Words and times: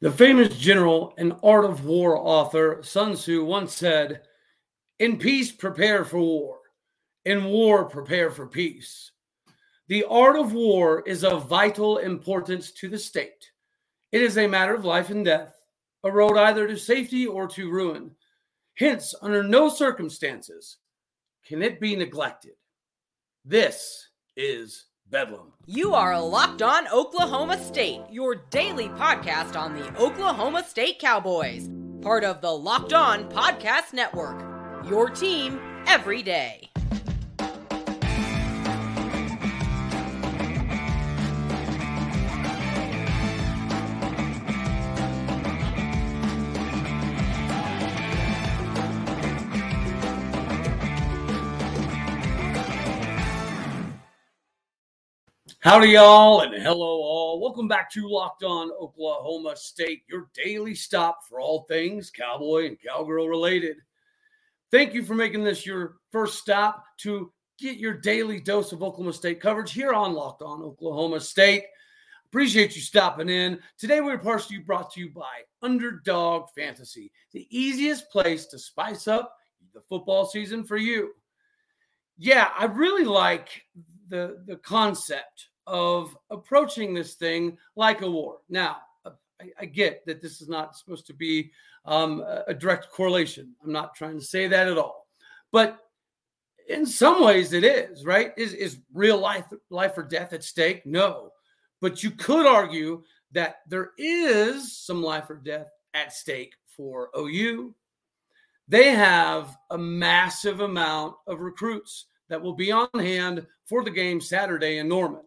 The 0.00 0.12
famous 0.12 0.54
general 0.58 1.14
and 1.16 1.34
art 1.42 1.64
of 1.64 1.86
war 1.86 2.18
author 2.18 2.82
Sun 2.82 3.14
Tzu 3.14 3.44
once 3.44 3.74
said, 3.74 4.22
In 4.98 5.18
peace, 5.18 5.50
prepare 5.50 6.04
for 6.04 6.20
war. 6.20 6.58
In 7.24 7.46
war, 7.46 7.86
prepare 7.86 8.30
for 8.30 8.46
peace. 8.46 9.12
The 9.88 10.04
art 10.04 10.36
of 10.36 10.52
war 10.52 11.02
is 11.06 11.24
of 11.24 11.48
vital 11.48 11.98
importance 11.98 12.72
to 12.72 12.88
the 12.88 12.98
state. 12.98 13.50
It 14.12 14.20
is 14.20 14.36
a 14.36 14.46
matter 14.46 14.74
of 14.74 14.84
life 14.84 15.10
and 15.10 15.24
death, 15.24 15.54
a 16.04 16.10
road 16.10 16.36
either 16.36 16.66
to 16.66 16.76
safety 16.76 17.26
or 17.26 17.46
to 17.48 17.70
ruin. 17.70 18.10
Hence, 18.74 19.14
under 19.22 19.42
no 19.42 19.70
circumstances 19.70 20.76
can 21.46 21.62
it 21.62 21.80
be 21.80 21.96
neglected. 21.96 22.54
This 23.44 24.08
is 24.36 24.86
Bedlam. 25.10 25.52
You 25.66 25.94
are 25.94 26.20
locked 26.20 26.62
on 26.62 26.88
Oklahoma 26.88 27.62
State, 27.62 28.00
your 28.10 28.34
daily 28.50 28.88
podcast 28.88 29.56
on 29.58 29.74
the 29.74 29.88
Oklahoma 30.00 30.64
State 30.64 30.98
Cowboys, 30.98 31.70
part 32.02 32.24
of 32.24 32.40
the 32.40 32.50
Locked 32.50 32.92
On 32.92 33.28
Podcast 33.30 33.92
Network. 33.92 34.42
Your 34.88 35.08
team 35.08 35.60
every 35.86 36.22
day. 36.22 36.70
Howdy, 55.66 55.88
y'all, 55.88 56.42
and 56.42 56.54
hello, 56.54 56.86
all. 56.86 57.40
Welcome 57.40 57.66
back 57.66 57.90
to 57.90 58.08
Locked 58.08 58.44
On 58.44 58.70
Oklahoma 58.80 59.56
State, 59.56 60.04
your 60.08 60.28
daily 60.32 60.76
stop 60.76 61.26
for 61.28 61.40
all 61.40 61.64
things 61.64 62.08
cowboy 62.08 62.68
and 62.68 62.78
cowgirl 62.80 63.28
related. 63.28 63.78
Thank 64.70 64.94
you 64.94 65.02
for 65.02 65.16
making 65.16 65.42
this 65.42 65.66
your 65.66 65.96
first 66.12 66.38
stop 66.38 66.84
to 66.98 67.32
get 67.58 67.78
your 67.78 67.94
daily 67.94 68.38
dose 68.38 68.70
of 68.70 68.84
Oklahoma 68.84 69.12
State 69.12 69.40
coverage 69.40 69.72
here 69.72 69.92
on 69.92 70.14
Locked 70.14 70.42
On 70.42 70.62
Oklahoma 70.62 71.18
State. 71.18 71.64
Appreciate 72.26 72.76
you 72.76 72.80
stopping 72.80 73.28
in. 73.28 73.58
Today, 73.76 74.00
we're 74.00 74.18
partially 74.18 74.58
brought 74.58 74.92
to 74.92 75.00
you 75.00 75.10
by 75.10 75.40
Underdog 75.62 76.48
Fantasy, 76.54 77.10
the 77.32 77.48
easiest 77.50 78.08
place 78.12 78.46
to 78.46 78.58
spice 78.60 79.08
up 79.08 79.34
the 79.74 79.82
football 79.88 80.26
season 80.26 80.62
for 80.62 80.76
you. 80.76 81.10
Yeah, 82.18 82.50
I 82.56 82.66
really 82.66 83.04
like 83.04 83.64
the 84.08 84.44
the 84.46 84.58
concept 84.58 85.48
of 85.66 86.16
approaching 86.30 86.94
this 86.94 87.14
thing 87.14 87.58
like 87.74 88.02
a 88.02 88.10
war. 88.10 88.38
Now, 88.48 88.78
uh, 89.04 89.10
I, 89.40 89.50
I 89.60 89.64
get 89.66 90.04
that 90.06 90.22
this 90.22 90.40
is 90.40 90.48
not 90.48 90.76
supposed 90.76 91.06
to 91.06 91.14
be 91.14 91.50
um, 91.84 92.24
a 92.46 92.54
direct 92.54 92.90
correlation. 92.90 93.54
I'm 93.64 93.72
not 93.72 93.94
trying 93.94 94.18
to 94.18 94.24
say 94.24 94.46
that 94.48 94.68
at 94.68 94.78
all, 94.78 95.06
but 95.52 95.78
in 96.68 96.84
some 96.84 97.24
ways 97.24 97.52
it 97.52 97.64
is 97.64 98.04
right. 98.04 98.32
Is 98.36 98.52
is 98.52 98.78
real 98.92 99.18
life 99.18 99.44
life 99.70 99.96
or 99.96 100.02
death 100.02 100.32
at 100.32 100.42
stake? 100.42 100.84
No, 100.84 101.30
but 101.80 102.02
you 102.02 102.10
could 102.10 102.46
argue 102.46 103.02
that 103.32 103.56
there 103.68 103.92
is 103.98 104.76
some 104.76 105.02
life 105.02 105.30
or 105.30 105.36
death 105.36 105.68
at 105.94 106.12
stake 106.12 106.54
for 106.76 107.10
OU. 107.16 107.74
They 108.68 108.90
have 108.90 109.56
a 109.70 109.78
massive 109.78 110.60
amount 110.60 111.14
of 111.26 111.40
recruits 111.40 112.06
that 112.28 112.42
will 112.42 112.54
be 112.54 112.72
on 112.72 112.88
hand 112.94 113.46
for 113.64 113.84
the 113.84 113.90
game 113.90 114.20
Saturday 114.20 114.78
in 114.78 114.88
Norman. 114.88 115.22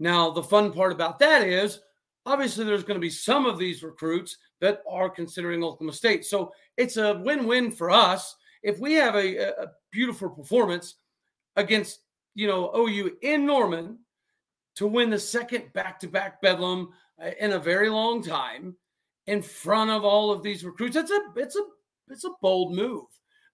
Now, 0.00 0.30
the 0.30 0.42
fun 0.42 0.72
part 0.72 0.92
about 0.92 1.18
that 1.18 1.46
is 1.46 1.80
obviously 2.24 2.64
there's 2.64 2.82
going 2.82 2.96
to 2.96 3.00
be 3.00 3.10
some 3.10 3.44
of 3.44 3.58
these 3.58 3.82
recruits 3.82 4.38
that 4.60 4.82
are 4.88 5.10
considering 5.10 5.62
Oklahoma 5.62 5.92
State. 5.92 6.24
So 6.24 6.52
it's 6.78 6.96
a 6.96 7.18
win 7.22 7.46
win 7.46 7.70
for 7.70 7.90
us. 7.90 8.34
If 8.62 8.78
we 8.78 8.94
have 8.94 9.14
a, 9.14 9.62
a 9.62 9.66
beautiful 9.92 10.30
performance 10.30 10.96
against, 11.56 12.00
you 12.34 12.46
know, 12.46 12.72
OU 12.74 13.18
in 13.22 13.44
Norman 13.44 13.98
to 14.76 14.86
win 14.86 15.10
the 15.10 15.18
second 15.18 15.70
back 15.74 16.00
to 16.00 16.08
back 16.08 16.40
Bedlam 16.40 16.88
uh, 17.22 17.30
in 17.38 17.52
a 17.52 17.58
very 17.58 17.90
long 17.90 18.22
time 18.22 18.74
in 19.26 19.42
front 19.42 19.90
of 19.90 20.04
all 20.04 20.32
of 20.32 20.42
these 20.42 20.64
recruits, 20.64 20.96
it's 20.96 21.10
a, 21.10 21.20
it's 21.36 21.56
a, 21.56 21.62
it's 22.08 22.24
a 22.24 22.30
bold 22.40 22.74
move 22.74 23.04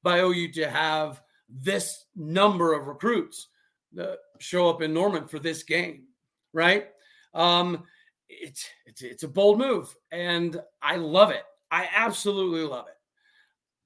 by 0.02 0.20
OU 0.20 0.52
to 0.52 0.70
have 0.70 1.20
this 1.48 2.06
number 2.14 2.72
of 2.72 2.86
recruits 2.86 3.48
uh, 4.00 4.14
show 4.38 4.70
up 4.70 4.80
in 4.80 4.94
Norman 4.94 5.26
for 5.26 5.38
this 5.40 5.64
game 5.64 6.04
right? 6.56 6.88
Um, 7.34 7.84
it's 8.28 8.66
it's 8.86 9.02
it's 9.02 9.22
a 9.22 9.28
bold 9.28 9.58
move, 9.58 9.94
and 10.10 10.60
I 10.82 10.96
love 10.96 11.30
it. 11.30 11.44
I 11.70 11.88
absolutely 11.94 12.62
love 12.62 12.86
it. 12.88 12.94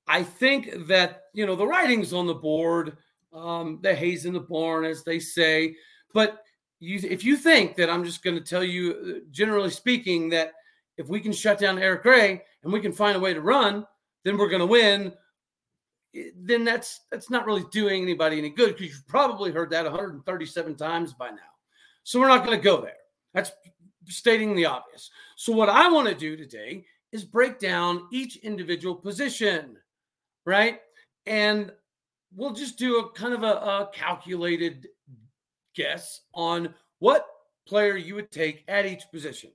I 0.06 0.22
think 0.22 0.86
that 0.86 1.25
you 1.34 1.44
know 1.44 1.56
the 1.56 1.66
writing's 1.66 2.12
on 2.12 2.26
the 2.26 2.34
board, 2.34 2.97
um, 3.32 3.80
the 3.82 3.94
hay's 3.94 4.25
in 4.25 4.32
the 4.32 4.41
barn, 4.41 4.84
as 4.84 5.03
they 5.04 5.19
say. 5.19 5.75
But 6.14 6.42
you, 6.78 7.00
if 7.03 7.25
you 7.25 7.36
think 7.36 7.76
that 7.76 7.91
I'm 7.91 8.04
just 8.04 8.22
going 8.22 8.36
to 8.36 8.42
tell 8.42 8.64
you, 8.64 8.92
uh, 8.92 9.20
generally 9.30 9.70
speaking, 9.70 10.30
that 10.30 10.53
if 10.97 11.09
we 11.09 11.20
can 11.20 11.32
shut 11.32 11.59
down 11.59 11.78
Eric 11.78 12.03
Gray 12.03 12.42
and 12.62 12.72
we 12.72 12.80
can 12.80 12.92
find 12.92 13.16
a 13.16 13.20
way 13.20 13.34
to 13.34 13.41
run, 13.41 13.86
then 14.25 14.38
we're 14.38 14.48
going 14.48 14.60
to 14.60 14.66
win. 14.66 15.12
Then 16.36 16.64
that's 16.64 17.00
that's 17.10 17.30
not 17.30 17.47
really 17.47 17.64
doing 17.70 18.03
anybody 18.03 18.38
any 18.38 18.50
good 18.50 18.76
because 18.76 18.88
you've 18.88 19.09
probably 19.09 19.53
heard 19.53 19.70
that 19.70 19.84
137 19.84 20.76
times 20.76 21.12
by 21.12 21.30
now. 21.30 21.50
So 22.03 22.21
we're 22.21 22.28
not 22.28 22.44
going 22.44 22.59
to 22.59 22.65
go 22.65 22.81
there. 22.81 22.94
That's 23.34 23.53
stating 24.06 24.55
the 24.55 24.66
obvious. 24.66 25.11
So 25.37 25.53
what 25.53 25.69
I 25.69 25.91
want 25.91 26.09
to 26.09 26.15
do 26.15 26.37
today 26.37 26.84
is 27.12 27.25
break 27.25 27.59
down 27.59 28.06
each 28.12 28.37
individual 28.37 28.94
position, 28.94 29.77
right? 30.44 30.81
And 31.27 31.72
we'll 32.34 32.53
just 32.53 32.78
do 32.78 32.99
a 32.99 33.10
kind 33.12 33.34
of 33.34 33.43
a, 33.43 33.47
a 33.47 33.91
calculated 33.93 34.89
guess 35.75 36.22
on 36.34 36.75
what 36.99 37.27
player 37.66 37.97
you 37.97 38.15
would 38.16 38.31
take 38.31 38.65
at 38.69 38.87
each 38.87 39.03
position. 39.12 39.50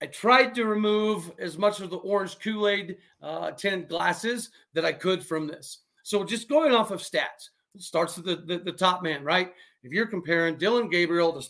I 0.00 0.06
tried 0.06 0.54
to 0.54 0.64
remove 0.64 1.32
as 1.38 1.58
much 1.58 1.80
of 1.80 1.90
the 1.90 1.96
orange 1.96 2.38
Kool 2.38 2.68
Aid 2.68 2.98
uh, 3.20 3.50
tinted 3.52 3.88
glasses 3.88 4.50
that 4.74 4.84
I 4.84 4.92
could 4.92 5.24
from 5.24 5.46
this. 5.46 5.78
So 6.04 6.24
just 6.24 6.48
going 6.48 6.72
off 6.72 6.90
of 6.90 7.00
stats, 7.00 7.50
it 7.74 7.82
starts 7.82 8.16
with 8.16 8.26
the, 8.26 8.36
the, 8.36 8.62
the 8.64 8.72
top 8.72 9.02
man, 9.02 9.24
right? 9.24 9.52
If 9.82 9.92
you're 9.92 10.06
comparing 10.06 10.56
Dillon 10.56 10.88
Gabriel 10.88 11.32
to 11.40 11.48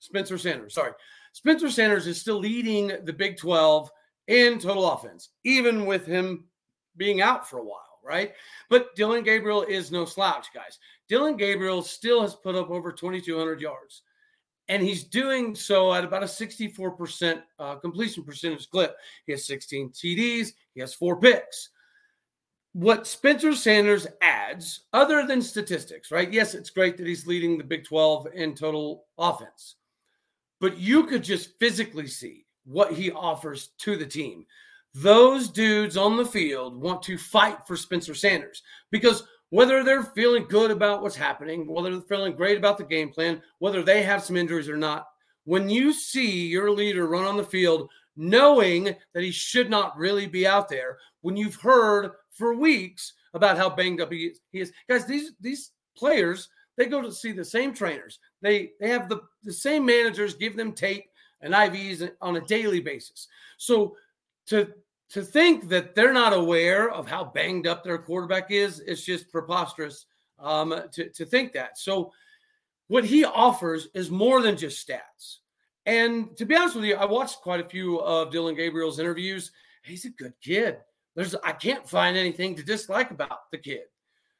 Spencer 0.00 0.38
Sanders. 0.38 0.74
Sorry. 0.74 0.92
Spencer 1.32 1.70
Sanders 1.70 2.06
is 2.06 2.20
still 2.20 2.38
leading 2.38 2.92
the 3.04 3.12
Big 3.12 3.36
12 3.36 3.90
in 4.28 4.58
total 4.58 4.90
offense, 4.90 5.30
even 5.44 5.86
with 5.86 6.06
him 6.06 6.44
being 6.96 7.20
out 7.20 7.48
for 7.48 7.58
a 7.58 7.64
while, 7.64 8.00
right? 8.04 8.32
But 8.68 8.94
Dillon 8.94 9.24
Gabriel 9.24 9.62
is 9.62 9.90
no 9.90 10.04
slouch, 10.04 10.48
guys. 10.54 10.78
Dillon 11.08 11.36
Gabriel 11.36 11.82
still 11.82 12.22
has 12.22 12.34
put 12.34 12.54
up 12.54 12.70
over 12.70 12.92
2,200 12.92 13.60
yards, 13.60 14.02
and 14.68 14.82
he's 14.82 15.04
doing 15.04 15.54
so 15.54 15.94
at 15.94 16.04
about 16.04 16.22
a 16.22 16.26
64% 16.26 17.42
uh, 17.58 17.76
completion 17.76 18.22
percentage 18.22 18.68
clip. 18.68 18.96
He 19.26 19.32
has 19.32 19.46
16 19.46 19.90
TDs, 19.90 20.52
he 20.74 20.80
has 20.80 20.94
four 20.94 21.18
picks. 21.18 21.70
What 22.74 23.06
Spencer 23.06 23.54
Sanders 23.54 24.06
adds, 24.20 24.82
other 24.92 25.26
than 25.26 25.40
statistics, 25.40 26.10
right? 26.10 26.30
Yes, 26.30 26.54
it's 26.54 26.70
great 26.70 26.96
that 26.98 27.06
he's 27.06 27.26
leading 27.26 27.56
the 27.56 27.64
Big 27.64 27.84
12 27.84 28.28
in 28.34 28.54
total 28.54 29.06
offense 29.16 29.76
but 30.60 30.78
you 30.78 31.04
could 31.04 31.22
just 31.22 31.58
physically 31.58 32.06
see 32.06 32.46
what 32.64 32.92
he 32.92 33.10
offers 33.10 33.70
to 33.78 33.96
the 33.96 34.06
team. 34.06 34.44
Those 34.94 35.48
dudes 35.48 35.96
on 35.96 36.16
the 36.16 36.24
field 36.24 36.80
want 36.80 37.02
to 37.04 37.18
fight 37.18 37.66
for 37.66 37.76
Spencer 37.76 38.14
Sanders 38.14 38.62
because 38.90 39.24
whether 39.50 39.82
they're 39.82 40.02
feeling 40.02 40.44
good 40.48 40.70
about 40.70 41.02
what's 41.02 41.16
happening, 41.16 41.66
whether 41.66 41.90
they're 41.90 42.00
feeling 42.00 42.34
great 42.34 42.58
about 42.58 42.78
the 42.78 42.84
game 42.84 43.10
plan, 43.10 43.42
whether 43.60 43.82
they 43.82 44.02
have 44.02 44.22
some 44.22 44.36
injuries 44.36 44.68
or 44.68 44.76
not, 44.76 45.06
when 45.44 45.70
you 45.70 45.92
see 45.92 46.46
your 46.46 46.70
leader 46.70 47.06
run 47.06 47.24
on 47.24 47.36
the 47.36 47.44
field 47.44 47.88
knowing 48.16 48.84
that 49.14 49.22
he 49.22 49.30
should 49.30 49.70
not 49.70 49.96
really 49.96 50.26
be 50.26 50.46
out 50.46 50.68
there, 50.68 50.98
when 51.22 51.36
you've 51.36 51.54
heard 51.54 52.10
for 52.32 52.54
weeks 52.54 53.14
about 53.34 53.56
how 53.56 53.70
banged 53.70 54.00
up 54.00 54.12
he 54.12 54.32
is, 54.52 54.72
guys, 54.88 55.06
these 55.06 55.32
these 55.40 55.70
players 55.96 56.48
they 56.76 56.86
go 56.86 57.02
to 57.02 57.10
see 57.10 57.32
the 57.32 57.44
same 57.44 57.74
trainers. 57.74 58.20
They 58.40 58.72
they 58.80 58.88
have 58.88 59.08
the, 59.08 59.22
the 59.42 59.52
same 59.52 59.84
managers 59.84 60.34
give 60.34 60.56
them 60.56 60.72
tape 60.72 61.10
and 61.40 61.54
IVs 61.54 62.10
on 62.20 62.36
a 62.36 62.40
daily 62.42 62.80
basis. 62.80 63.28
So 63.56 63.96
to 64.46 64.72
to 65.10 65.22
think 65.22 65.68
that 65.68 65.94
they're 65.94 66.12
not 66.12 66.34
aware 66.34 66.90
of 66.90 67.08
how 67.08 67.24
banged 67.24 67.66
up 67.66 67.82
their 67.82 67.98
quarterback 67.98 68.50
is, 68.50 68.80
it's 68.80 69.04
just 69.04 69.30
preposterous 69.30 70.06
um, 70.38 70.82
to, 70.92 71.08
to 71.08 71.24
think 71.24 71.52
that. 71.54 71.78
So 71.78 72.12
what 72.88 73.04
he 73.04 73.24
offers 73.24 73.88
is 73.94 74.10
more 74.10 74.42
than 74.42 74.56
just 74.56 74.86
stats. 74.86 75.38
And 75.86 76.36
to 76.36 76.44
be 76.44 76.54
honest 76.54 76.76
with 76.76 76.84
you, 76.84 76.96
I 76.96 77.06
watched 77.06 77.40
quite 77.40 77.60
a 77.60 77.68
few 77.68 78.00
of 78.00 78.30
Dillon 78.30 78.54
Gabriel's 78.54 78.98
interviews. 78.98 79.50
He's 79.82 80.04
a 80.04 80.10
good 80.10 80.34
kid. 80.42 80.76
There's 81.14 81.34
I 81.36 81.52
can't 81.52 81.88
find 81.88 82.16
anything 82.16 82.54
to 82.56 82.62
dislike 82.62 83.10
about 83.10 83.50
the 83.50 83.58
kid. 83.58 83.84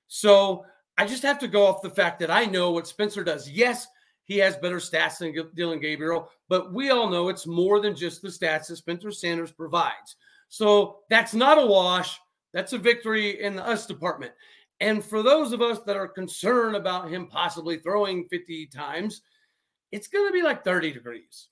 So 0.08 0.64
I 0.98 1.06
just 1.06 1.22
have 1.22 1.38
to 1.38 1.48
go 1.48 1.64
off 1.64 1.80
the 1.80 1.88
fact 1.88 2.18
that 2.18 2.30
I 2.30 2.44
know 2.44 2.72
what 2.72 2.88
Spencer 2.88 3.22
does. 3.22 3.48
Yes, 3.48 3.86
he 4.24 4.36
has 4.38 4.56
better 4.56 4.78
stats 4.78 5.18
than 5.18 5.32
Dillon 5.54 5.80
Gabriel, 5.80 6.28
but 6.48 6.72
we 6.74 6.90
all 6.90 7.08
know 7.08 7.28
it's 7.28 7.46
more 7.46 7.80
than 7.80 7.94
just 7.94 8.20
the 8.20 8.28
stats 8.28 8.66
that 8.66 8.76
Spencer 8.76 9.12
Sanders 9.12 9.52
provides. 9.52 10.16
So 10.48 10.98
that's 11.08 11.34
not 11.34 11.56
a 11.56 11.64
wash. 11.64 12.18
That's 12.52 12.72
a 12.72 12.78
victory 12.78 13.42
in 13.42 13.54
the 13.54 13.64
us 13.64 13.86
department. 13.86 14.32
And 14.80 15.04
for 15.04 15.22
those 15.22 15.52
of 15.52 15.62
us 15.62 15.78
that 15.86 15.96
are 15.96 16.08
concerned 16.08 16.74
about 16.74 17.10
him 17.10 17.28
possibly 17.28 17.78
throwing 17.78 18.26
50 18.28 18.66
times, 18.66 19.22
it's 19.92 20.08
going 20.08 20.28
to 20.28 20.32
be 20.32 20.42
like 20.42 20.64
30 20.64 20.92
degrees. 20.92 21.48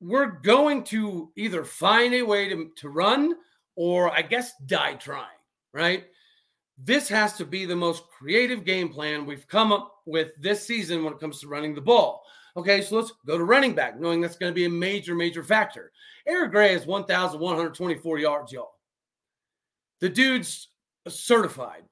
We're 0.00 0.26
going 0.26 0.84
to 0.84 1.32
either 1.36 1.64
find 1.64 2.12
a 2.12 2.22
way 2.22 2.48
to, 2.50 2.70
to 2.76 2.88
run 2.90 3.36
or, 3.74 4.10
I 4.10 4.20
guess, 4.20 4.52
die 4.66 4.94
trying, 4.94 5.26
right? 5.72 6.04
This 6.78 7.08
has 7.08 7.34
to 7.34 7.44
be 7.44 7.64
the 7.64 7.76
most 7.76 8.04
creative 8.08 8.64
game 8.64 8.88
plan 8.88 9.26
we've 9.26 9.46
come 9.46 9.72
up 9.72 10.00
with 10.06 10.30
this 10.40 10.66
season 10.66 11.04
when 11.04 11.12
it 11.12 11.20
comes 11.20 11.40
to 11.40 11.48
running 11.48 11.74
the 11.74 11.80
ball. 11.80 12.24
Okay, 12.56 12.82
so 12.82 12.96
let's 12.96 13.12
go 13.26 13.38
to 13.38 13.44
running 13.44 13.74
back, 13.74 13.98
knowing 13.98 14.20
that's 14.20 14.36
going 14.36 14.50
to 14.50 14.54
be 14.54 14.66
a 14.66 14.70
major, 14.70 15.14
major 15.14 15.42
factor. 15.42 15.92
Eric 16.26 16.50
Gray 16.50 16.72
has 16.72 16.86
1,124 16.86 18.18
yards, 18.18 18.52
y'all. 18.52 18.74
The 20.00 20.08
dude's 20.08 20.68
certified. 21.08 21.84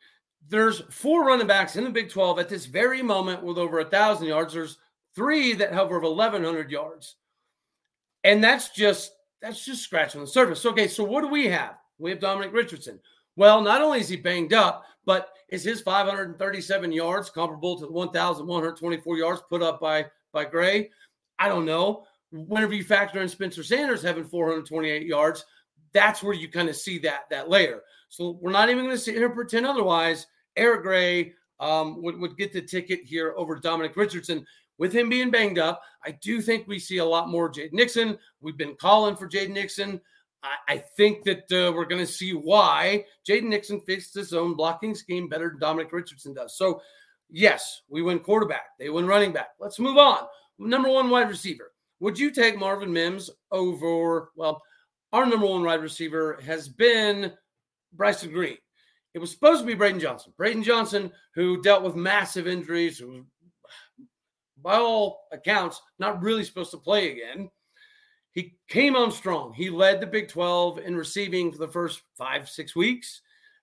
There's 0.48 0.80
four 0.90 1.24
running 1.24 1.46
backs 1.46 1.76
in 1.76 1.84
the 1.84 1.90
Big 1.90 2.10
12 2.10 2.38
at 2.38 2.48
this 2.48 2.66
very 2.66 3.02
moment 3.02 3.42
with 3.42 3.56
over 3.56 3.80
a 3.80 3.84
thousand 3.84 4.26
yards. 4.26 4.52
There's 4.52 4.78
three 5.14 5.52
that 5.54 5.72
have 5.72 5.86
over 5.86 6.00
1,100 6.00 6.70
yards, 6.70 7.16
and 8.24 8.42
that's 8.42 8.70
just 8.70 9.12
that's 9.40 9.64
just 9.64 9.82
scratching 9.82 10.20
the 10.20 10.26
surface. 10.26 10.66
Okay, 10.66 10.88
so 10.88 11.04
what 11.04 11.22
do 11.22 11.28
we 11.28 11.46
have? 11.46 11.76
We 11.98 12.10
have 12.10 12.20
Dominic 12.20 12.52
Richardson. 12.52 13.00
Well, 13.40 13.62
not 13.62 13.80
only 13.80 14.00
is 14.00 14.08
he 14.10 14.16
banged 14.16 14.52
up, 14.52 14.84
but 15.06 15.30
is 15.48 15.64
his 15.64 15.80
537 15.80 16.92
yards 16.92 17.30
comparable 17.30 17.74
to 17.78 17.86
the 17.86 17.90
1,124 17.90 19.16
yards 19.16 19.40
put 19.48 19.62
up 19.62 19.80
by 19.80 20.04
by 20.30 20.44
Gray? 20.44 20.90
I 21.38 21.48
don't 21.48 21.64
know. 21.64 22.04
Whenever 22.32 22.74
you 22.74 22.84
factor 22.84 23.22
in 23.22 23.30
Spencer 23.30 23.62
Sanders 23.62 24.02
having 24.02 24.26
428 24.26 25.06
yards, 25.06 25.46
that's 25.94 26.22
where 26.22 26.34
you 26.34 26.50
kind 26.50 26.68
of 26.68 26.76
see 26.76 26.98
that 26.98 27.30
that 27.30 27.48
layer. 27.48 27.80
So 28.10 28.38
we're 28.42 28.52
not 28.52 28.68
even 28.68 28.84
going 28.84 28.94
to 28.94 29.02
sit 29.02 29.14
here 29.14 29.28
and 29.28 29.34
pretend 29.34 29.64
otherwise. 29.64 30.26
Eric 30.56 30.82
Gray 30.82 31.32
um, 31.60 32.02
would, 32.02 32.20
would 32.20 32.36
get 32.36 32.52
the 32.52 32.60
ticket 32.60 33.00
here 33.04 33.32
over 33.38 33.56
Dominic 33.56 33.96
Richardson. 33.96 34.44
With 34.76 34.92
him 34.92 35.08
being 35.08 35.30
banged 35.30 35.58
up, 35.58 35.80
I 36.04 36.10
do 36.10 36.42
think 36.42 36.68
we 36.68 36.78
see 36.78 36.98
a 36.98 37.04
lot 37.06 37.30
more 37.30 37.50
Jaden 37.50 37.72
Nixon. 37.72 38.18
We've 38.42 38.58
been 38.58 38.76
calling 38.78 39.16
for 39.16 39.26
Jaden 39.26 39.54
Nixon. 39.54 39.98
I, 40.42 40.74
I 40.74 40.78
think 40.96 41.24
that 41.24 41.50
uh, 41.52 41.72
we're 41.72 41.84
going 41.84 42.04
to 42.04 42.12
see 42.12 42.32
why 42.32 43.04
Jaden 43.28 43.44
Nixon 43.44 43.80
fixed 43.80 44.14
his 44.14 44.32
own 44.32 44.54
blocking 44.54 44.94
scheme 44.94 45.28
better 45.28 45.50
than 45.50 45.60
Dominic 45.60 45.92
Richardson 45.92 46.34
does. 46.34 46.56
So, 46.56 46.80
yes, 47.30 47.82
we 47.88 48.02
win 48.02 48.20
quarterback. 48.20 48.66
They 48.78 48.90
win 48.90 49.06
running 49.06 49.32
back. 49.32 49.50
Let's 49.58 49.78
move 49.78 49.98
on. 49.98 50.26
Number 50.58 50.88
one 50.88 51.10
wide 51.10 51.28
receiver. 51.28 51.72
Would 52.00 52.18
you 52.18 52.30
take 52.30 52.58
Marvin 52.58 52.92
Mims 52.92 53.30
over? 53.50 54.30
Well, 54.36 54.62
our 55.12 55.26
number 55.26 55.46
one 55.46 55.64
wide 55.64 55.82
receiver 55.82 56.38
has 56.44 56.68
been 56.68 57.32
Bryson 57.92 58.32
Green. 58.32 58.56
It 59.12 59.18
was 59.18 59.32
supposed 59.32 59.60
to 59.60 59.66
be 59.66 59.74
Braydon 59.74 60.00
Johnson. 60.00 60.32
Braydon 60.36 60.62
Johnson, 60.62 61.10
who 61.34 61.60
dealt 61.62 61.82
with 61.82 61.96
massive 61.96 62.46
injuries, 62.46 62.98
who, 62.98 63.26
by 64.62 64.76
all 64.76 65.22
accounts, 65.32 65.80
not 65.98 66.22
really 66.22 66.44
supposed 66.44 66.70
to 66.70 66.76
play 66.76 67.10
again. 67.10 67.50
He 68.32 68.56
came 68.68 68.96
on 68.96 69.10
strong. 69.10 69.52
He 69.52 69.70
led 69.70 70.00
the 70.00 70.06
Big 70.06 70.28
12 70.28 70.78
in 70.78 70.96
receiving 70.96 71.50
for 71.50 71.58
the 71.58 71.68
first 71.68 72.02
five, 72.16 72.48
six 72.48 72.76
weeks. 72.76 73.22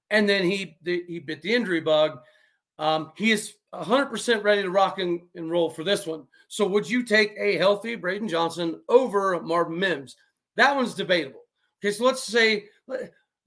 And 0.09 0.27
then 0.27 0.43
he 0.43 0.77
he 0.83 1.19
bit 1.19 1.41
the 1.41 1.53
injury 1.53 1.81
bug. 1.81 2.19
Um, 2.79 3.11
he 3.15 3.31
is 3.31 3.55
100% 3.73 4.43
ready 4.43 4.61
to 4.61 4.69
rock 4.69 4.99
and, 4.99 5.21
and 5.35 5.49
roll 5.49 5.69
for 5.69 5.83
this 5.83 6.05
one. 6.05 6.25
So, 6.47 6.65
would 6.67 6.89
you 6.89 7.03
take 7.03 7.33
a 7.37 7.57
healthy 7.57 7.95
Braydon 7.95 8.27
Johnson 8.27 8.81
over 8.87 9.41
Marvin 9.41 9.79
Mims? 9.79 10.15
That 10.55 10.75
one's 10.75 10.93
debatable. 10.93 11.41
Okay, 11.81 11.91
so 11.91 12.05
let's 12.05 12.23
say 12.23 12.65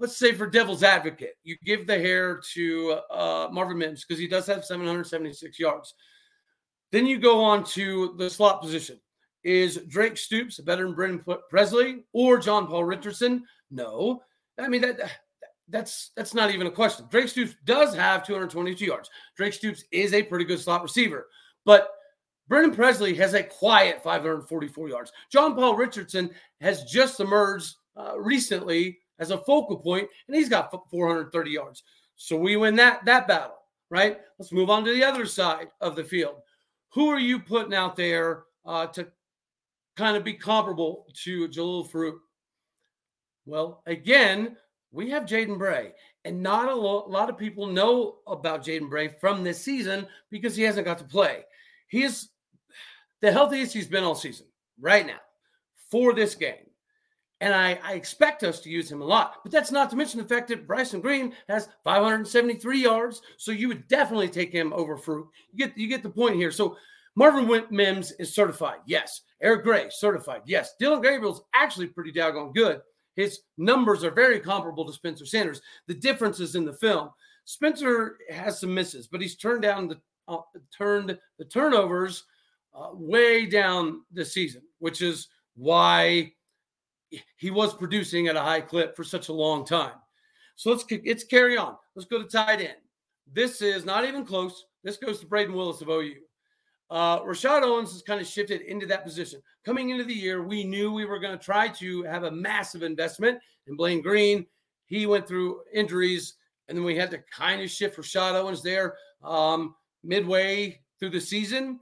let's 0.00 0.16
say 0.16 0.32
for 0.32 0.46
devil's 0.46 0.82
advocate, 0.82 1.34
you 1.44 1.56
give 1.64 1.86
the 1.86 1.98
hair 1.98 2.40
to 2.54 2.98
uh, 3.10 3.48
Marvin 3.52 3.78
Mims 3.78 4.04
because 4.04 4.18
he 4.18 4.26
does 4.26 4.46
have 4.46 4.64
776 4.64 5.58
yards. 5.58 5.94
Then 6.90 7.06
you 7.06 7.18
go 7.18 7.44
on 7.44 7.64
to 7.64 8.14
the 8.16 8.28
slot 8.28 8.62
position. 8.62 8.98
Is 9.42 9.78
Drake 9.88 10.16
Stoops 10.16 10.58
a 10.58 10.62
better 10.62 10.84
than 10.84 10.94
Brennan 10.94 11.24
Presley 11.48 12.04
or 12.12 12.38
John 12.38 12.66
Paul 12.66 12.84
Richardson? 12.84 13.44
No. 13.70 14.22
I 14.58 14.68
mean 14.68 14.82
that 14.82 14.98
that's 15.68 16.10
that's 16.16 16.34
not 16.34 16.50
even 16.50 16.66
a 16.66 16.70
question. 16.70 17.06
Drake 17.10 17.28
Stoops 17.28 17.54
does 17.64 17.94
have 17.94 18.26
222 18.26 18.84
yards. 18.84 19.10
Drake 19.36 19.52
Stoops 19.52 19.84
is 19.92 20.12
a 20.12 20.22
pretty 20.22 20.44
good 20.44 20.60
slot 20.60 20.82
receiver, 20.82 21.28
but 21.64 21.90
Brennan 22.48 22.74
Presley 22.74 23.14
has 23.14 23.34
a 23.34 23.42
quiet 23.42 24.02
544 24.02 24.88
yards. 24.88 25.12
John 25.30 25.54
Paul 25.54 25.76
Richardson 25.76 26.30
has 26.60 26.84
just 26.84 27.20
emerged 27.20 27.76
uh, 27.96 28.18
recently 28.18 28.98
as 29.20 29.30
a 29.30 29.38
focal 29.38 29.76
point, 29.76 30.08
and 30.26 30.36
he's 30.36 30.48
got 30.48 30.72
430 30.90 31.50
yards. 31.50 31.82
So 32.16 32.36
we 32.36 32.56
win 32.56 32.74
that 32.76 33.04
that 33.04 33.28
battle, 33.28 33.58
right? 33.88 34.18
Let's 34.38 34.52
move 34.52 34.68
on 34.68 34.84
to 34.84 34.92
the 34.92 35.04
other 35.04 35.24
side 35.24 35.68
of 35.80 35.96
the 35.96 36.04
field. 36.04 36.36
Who 36.92 37.08
are 37.08 37.20
you 37.20 37.38
putting 37.38 37.74
out 37.74 37.96
there 37.96 38.44
uh, 38.66 38.86
to 38.88 39.06
kind 40.00 40.16
of 40.16 40.24
be 40.24 40.32
comparable 40.32 41.04
to 41.24 41.46
Jalil 41.48 41.88
Farooq? 41.88 42.16
Well, 43.44 43.82
again, 43.84 44.56
we 44.92 45.10
have 45.10 45.24
Jaden 45.24 45.58
Bray, 45.58 45.92
and 46.24 46.42
not 46.42 46.70
a 46.70 46.74
lo- 46.74 47.04
lot 47.06 47.28
of 47.28 47.36
people 47.36 47.66
know 47.66 48.16
about 48.26 48.64
Jaden 48.64 48.88
Bray 48.88 49.08
from 49.08 49.44
this 49.44 49.60
season 49.60 50.06
because 50.30 50.56
he 50.56 50.62
hasn't 50.62 50.86
got 50.86 50.96
to 50.98 51.04
play. 51.04 51.44
He 51.88 52.02
is 52.02 52.30
the 53.20 53.30
healthiest 53.30 53.74
he's 53.74 53.86
been 53.86 54.02
all 54.02 54.14
season 54.14 54.46
right 54.80 55.06
now 55.06 55.20
for 55.90 56.14
this 56.14 56.34
game. 56.34 56.66
And 57.42 57.54
I, 57.54 57.78
I, 57.82 57.94
expect 57.94 58.42
us 58.42 58.60
to 58.60 58.70
use 58.70 58.90
him 58.90 59.00
a 59.00 59.04
lot. 59.04 59.36
But 59.42 59.52
that's 59.52 59.72
not 59.72 59.88
to 59.90 59.96
mention 59.96 60.20
the 60.20 60.28
fact 60.28 60.48
that 60.48 60.66
Bryson 60.66 61.00
Green 61.00 61.32
has 61.48 61.68
573 61.84 62.82
yards. 62.82 63.22
So 63.38 63.50
you 63.50 63.68
would 63.68 63.88
definitely 63.88 64.28
take 64.28 64.52
him 64.52 64.74
over 64.74 64.98
Farooq. 64.98 65.28
You 65.52 65.66
get 65.66 65.78
you 65.78 65.88
get 65.88 66.02
the 66.02 66.10
point 66.10 66.36
here. 66.36 66.50
So 66.50 66.76
Marvin 67.20 67.66
Mims 67.70 68.12
is 68.12 68.34
certified. 68.34 68.78
Yes. 68.86 69.20
Eric 69.42 69.62
Gray, 69.62 69.88
certified. 69.90 70.40
Yes. 70.46 70.74
Dillon 70.78 71.02
Gabriel's 71.02 71.42
actually 71.54 71.88
pretty 71.88 72.12
doggone 72.12 72.54
good. 72.54 72.80
His 73.14 73.40
numbers 73.58 74.04
are 74.04 74.10
very 74.10 74.40
comparable 74.40 74.86
to 74.86 74.92
Spencer 74.94 75.26
Sanders. 75.26 75.60
The 75.86 75.92
difference 75.92 76.40
is 76.40 76.54
in 76.54 76.64
the 76.64 76.72
film. 76.72 77.10
Spencer 77.44 78.16
has 78.30 78.58
some 78.58 78.72
misses, 78.72 79.06
but 79.06 79.20
he's 79.20 79.36
turned 79.36 79.60
down 79.60 79.86
the 79.86 80.00
uh, 80.28 80.38
turned 80.74 81.18
the 81.38 81.44
turnovers 81.44 82.24
uh, 82.74 82.88
way 82.94 83.44
down 83.44 84.00
this 84.10 84.32
season, 84.32 84.62
which 84.78 85.02
is 85.02 85.28
why 85.56 86.32
he 87.36 87.50
was 87.50 87.74
producing 87.74 88.28
at 88.28 88.36
a 88.36 88.40
high 88.40 88.62
clip 88.62 88.96
for 88.96 89.04
such 89.04 89.28
a 89.28 89.32
long 89.32 89.66
time. 89.66 89.92
So 90.56 90.70
let's 90.70 90.86
let's 91.04 91.24
carry 91.24 91.58
on. 91.58 91.76
Let's 91.94 92.08
go 92.08 92.22
to 92.22 92.28
tight 92.28 92.62
end. 92.62 92.78
This 93.30 93.60
is 93.60 93.84
not 93.84 94.06
even 94.06 94.24
close. 94.24 94.64
This 94.82 94.96
goes 94.96 95.20
to 95.20 95.26
Brayden 95.26 95.52
Willis 95.52 95.82
of 95.82 95.90
OU. 95.90 96.14
Uh, 96.90 97.20
Rashod 97.24 97.62
Owens 97.62 97.92
has 97.92 98.02
kind 98.02 98.20
of 98.20 98.26
shifted 98.26 98.62
into 98.62 98.86
that 98.86 99.04
position. 99.04 99.40
Coming 99.64 99.90
into 99.90 100.04
the 100.04 100.14
year, 100.14 100.42
we 100.42 100.64
knew 100.64 100.92
we 100.92 101.04
were 101.04 101.20
going 101.20 101.38
to 101.38 101.44
try 101.44 101.68
to 101.68 102.02
have 102.02 102.24
a 102.24 102.30
massive 102.30 102.82
investment 102.82 103.38
in 103.68 103.76
Blaine 103.76 104.02
Green. 104.02 104.44
He 104.86 105.06
went 105.06 105.28
through 105.28 105.60
injuries, 105.72 106.34
and 106.68 106.76
then 106.76 106.84
we 106.84 106.96
had 106.96 107.10
to 107.12 107.18
kind 107.30 107.62
of 107.62 107.70
shift 107.70 107.96
Rashod 107.96 108.34
Owens 108.34 108.62
there 108.62 108.96
um, 109.22 109.76
midway 110.02 110.80
through 110.98 111.10
the 111.10 111.20
season. 111.20 111.78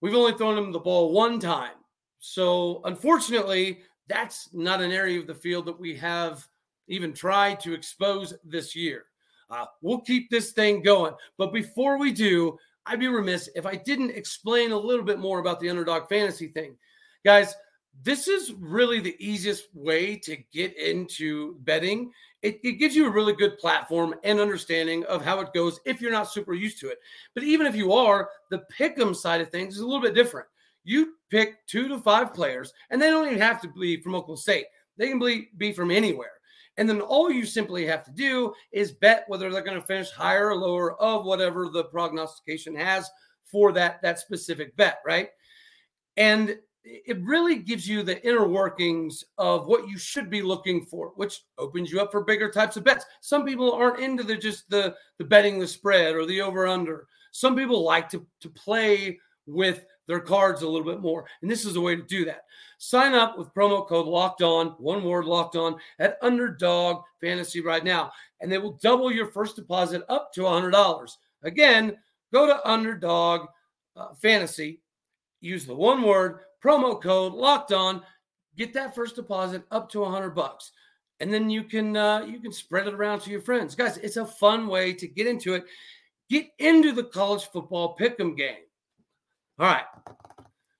We've 0.00 0.14
only 0.14 0.32
thrown 0.32 0.58
him 0.58 0.72
the 0.72 0.80
ball 0.80 1.12
one 1.12 1.38
time. 1.38 1.74
So, 2.18 2.80
unfortunately, 2.84 3.82
that's 4.08 4.52
not 4.52 4.80
an 4.80 4.90
area 4.90 5.20
of 5.20 5.28
the 5.28 5.34
field 5.34 5.66
that 5.66 5.78
we 5.78 5.96
have 5.96 6.46
even 6.88 7.12
tried 7.12 7.60
to 7.60 7.74
expose 7.74 8.34
this 8.44 8.74
year. 8.74 9.04
Uh, 9.50 9.66
we'll 9.82 10.00
keep 10.00 10.30
this 10.30 10.52
thing 10.52 10.82
going. 10.82 11.14
But 11.38 11.52
before 11.52 11.98
we 11.98 12.10
do, 12.10 12.58
I'd 12.86 13.00
be 13.00 13.08
remiss 13.08 13.48
if 13.54 13.66
I 13.66 13.76
didn't 13.76 14.10
explain 14.10 14.72
a 14.72 14.76
little 14.76 15.04
bit 15.04 15.18
more 15.18 15.38
about 15.38 15.60
the 15.60 15.70
underdog 15.70 16.08
fantasy 16.08 16.48
thing. 16.48 16.76
Guys, 17.24 17.54
this 18.02 18.26
is 18.26 18.52
really 18.54 19.00
the 19.00 19.16
easiest 19.18 19.68
way 19.74 20.16
to 20.16 20.36
get 20.52 20.76
into 20.78 21.56
betting. 21.60 22.10
It, 22.42 22.58
it, 22.64 22.72
gives 22.72 22.96
you 22.96 23.06
a 23.06 23.10
really 23.10 23.34
good 23.34 23.58
platform 23.58 24.14
and 24.24 24.40
understanding 24.40 25.04
of 25.04 25.24
how 25.24 25.40
it 25.40 25.52
goes 25.54 25.78
if 25.84 26.00
you're 26.00 26.10
not 26.10 26.30
super 26.30 26.54
used 26.54 26.80
to 26.80 26.88
it. 26.88 26.98
But 27.34 27.44
even 27.44 27.66
if 27.66 27.76
you 27.76 27.92
are, 27.92 28.30
the 28.50 28.64
pick'em 28.76 29.14
side 29.14 29.40
of 29.40 29.50
things 29.50 29.74
is 29.74 29.80
a 29.80 29.86
little 29.86 30.02
bit 30.02 30.14
different. 30.14 30.48
You 30.84 31.14
pick 31.30 31.64
two 31.68 31.86
to 31.88 31.98
five 31.98 32.34
players, 32.34 32.72
and 32.90 33.00
they 33.00 33.10
don't 33.10 33.26
even 33.26 33.40
have 33.40 33.60
to 33.62 33.68
be 33.68 34.00
from 34.02 34.16
Oklahoma 34.16 34.38
State. 34.38 34.66
They 34.96 35.08
can 35.08 35.20
be, 35.20 35.50
be 35.56 35.72
from 35.72 35.92
anywhere. 35.92 36.32
And 36.78 36.88
then 36.88 37.00
all 37.00 37.30
you 37.30 37.44
simply 37.44 37.86
have 37.86 38.04
to 38.04 38.10
do 38.10 38.54
is 38.72 38.92
bet 38.92 39.24
whether 39.28 39.50
they're 39.50 39.62
going 39.62 39.80
to 39.80 39.86
finish 39.86 40.10
higher 40.10 40.50
or 40.50 40.56
lower 40.56 41.00
of 41.00 41.24
whatever 41.24 41.68
the 41.68 41.84
prognostication 41.84 42.74
has 42.74 43.10
for 43.44 43.72
that, 43.72 44.00
that 44.02 44.18
specific 44.18 44.74
bet, 44.76 44.98
right? 45.04 45.28
And 46.16 46.56
it 46.84 47.22
really 47.22 47.56
gives 47.56 47.88
you 47.88 48.02
the 48.02 48.24
inner 48.26 48.46
workings 48.48 49.22
of 49.38 49.66
what 49.66 49.88
you 49.88 49.96
should 49.98 50.28
be 50.28 50.42
looking 50.42 50.84
for, 50.84 51.12
which 51.16 51.42
opens 51.58 51.92
you 51.92 52.00
up 52.00 52.10
for 52.10 52.24
bigger 52.24 52.50
types 52.50 52.76
of 52.76 52.84
bets. 52.84 53.04
Some 53.20 53.44
people 53.44 53.72
aren't 53.72 54.00
into 54.00 54.22
the 54.22 54.36
just 54.36 54.68
the 54.68 54.94
the 55.18 55.24
betting 55.24 55.58
the 55.58 55.66
spread 55.66 56.14
or 56.14 56.26
the 56.26 56.40
over 56.40 56.66
under. 56.66 57.06
Some 57.30 57.54
people 57.54 57.84
like 57.84 58.08
to 58.10 58.26
to 58.40 58.48
play 58.50 59.18
with 59.46 59.84
their 60.06 60.20
cards 60.20 60.62
a 60.62 60.68
little 60.68 60.86
bit 60.86 61.00
more. 61.00 61.24
And 61.40 61.50
this 61.50 61.64
is 61.64 61.76
a 61.76 61.80
way 61.80 61.96
to 61.96 62.02
do 62.02 62.24
that. 62.24 62.44
Sign 62.78 63.14
up 63.14 63.38
with 63.38 63.54
promo 63.54 63.86
code 63.86 64.06
locked 64.06 64.42
on, 64.42 64.68
one 64.78 65.04
word 65.04 65.24
locked 65.24 65.56
on, 65.56 65.76
at 65.98 66.18
Underdog 66.22 67.04
Fantasy 67.20 67.60
right 67.60 67.84
now. 67.84 68.12
And 68.40 68.50
they 68.50 68.58
will 68.58 68.78
double 68.82 69.12
your 69.12 69.30
first 69.30 69.56
deposit 69.56 70.02
up 70.08 70.32
to 70.34 70.42
$100. 70.42 71.10
Again, 71.44 71.96
go 72.32 72.46
to 72.46 72.68
Underdog 72.68 73.46
uh, 73.96 74.14
Fantasy, 74.20 74.80
use 75.40 75.64
the 75.64 75.74
one 75.74 76.02
word 76.02 76.40
promo 76.62 77.00
code 77.00 77.32
locked 77.32 77.72
on, 77.72 78.02
get 78.56 78.72
that 78.74 78.94
first 78.94 79.16
deposit 79.16 79.62
up 79.70 79.88
to 79.90 80.00
100 80.00 80.30
bucks. 80.30 80.72
And 81.20 81.32
then 81.32 81.50
you 81.50 81.62
can 81.62 81.96
uh, 81.96 82.24
you 82.24 82.40
can 82.40 82.52
spread 82.52 82.88
it 82.88 82.94
around 82.94 83.20
to 83.20 83.30
your 83.30 83.42
friends. 83.42 83.76
Guys, 83.76 83.96
it's 83.98 84.16
a 84.16 84.26
fun 84.26 84.66
way 84.66 84.92
to 84.94 85.06
get 85.06 85.28
into 85.28 85.54
it. 85.54 85.64
Get 86.28 86.48
into 86.58 86.90
the 86.92 87.04
college 87.04 87.44
football 87.52 87.96
pick'em 87.96 88.36
game. 88.36 88.64
All 89.58 89.66
right. 89.66 89.84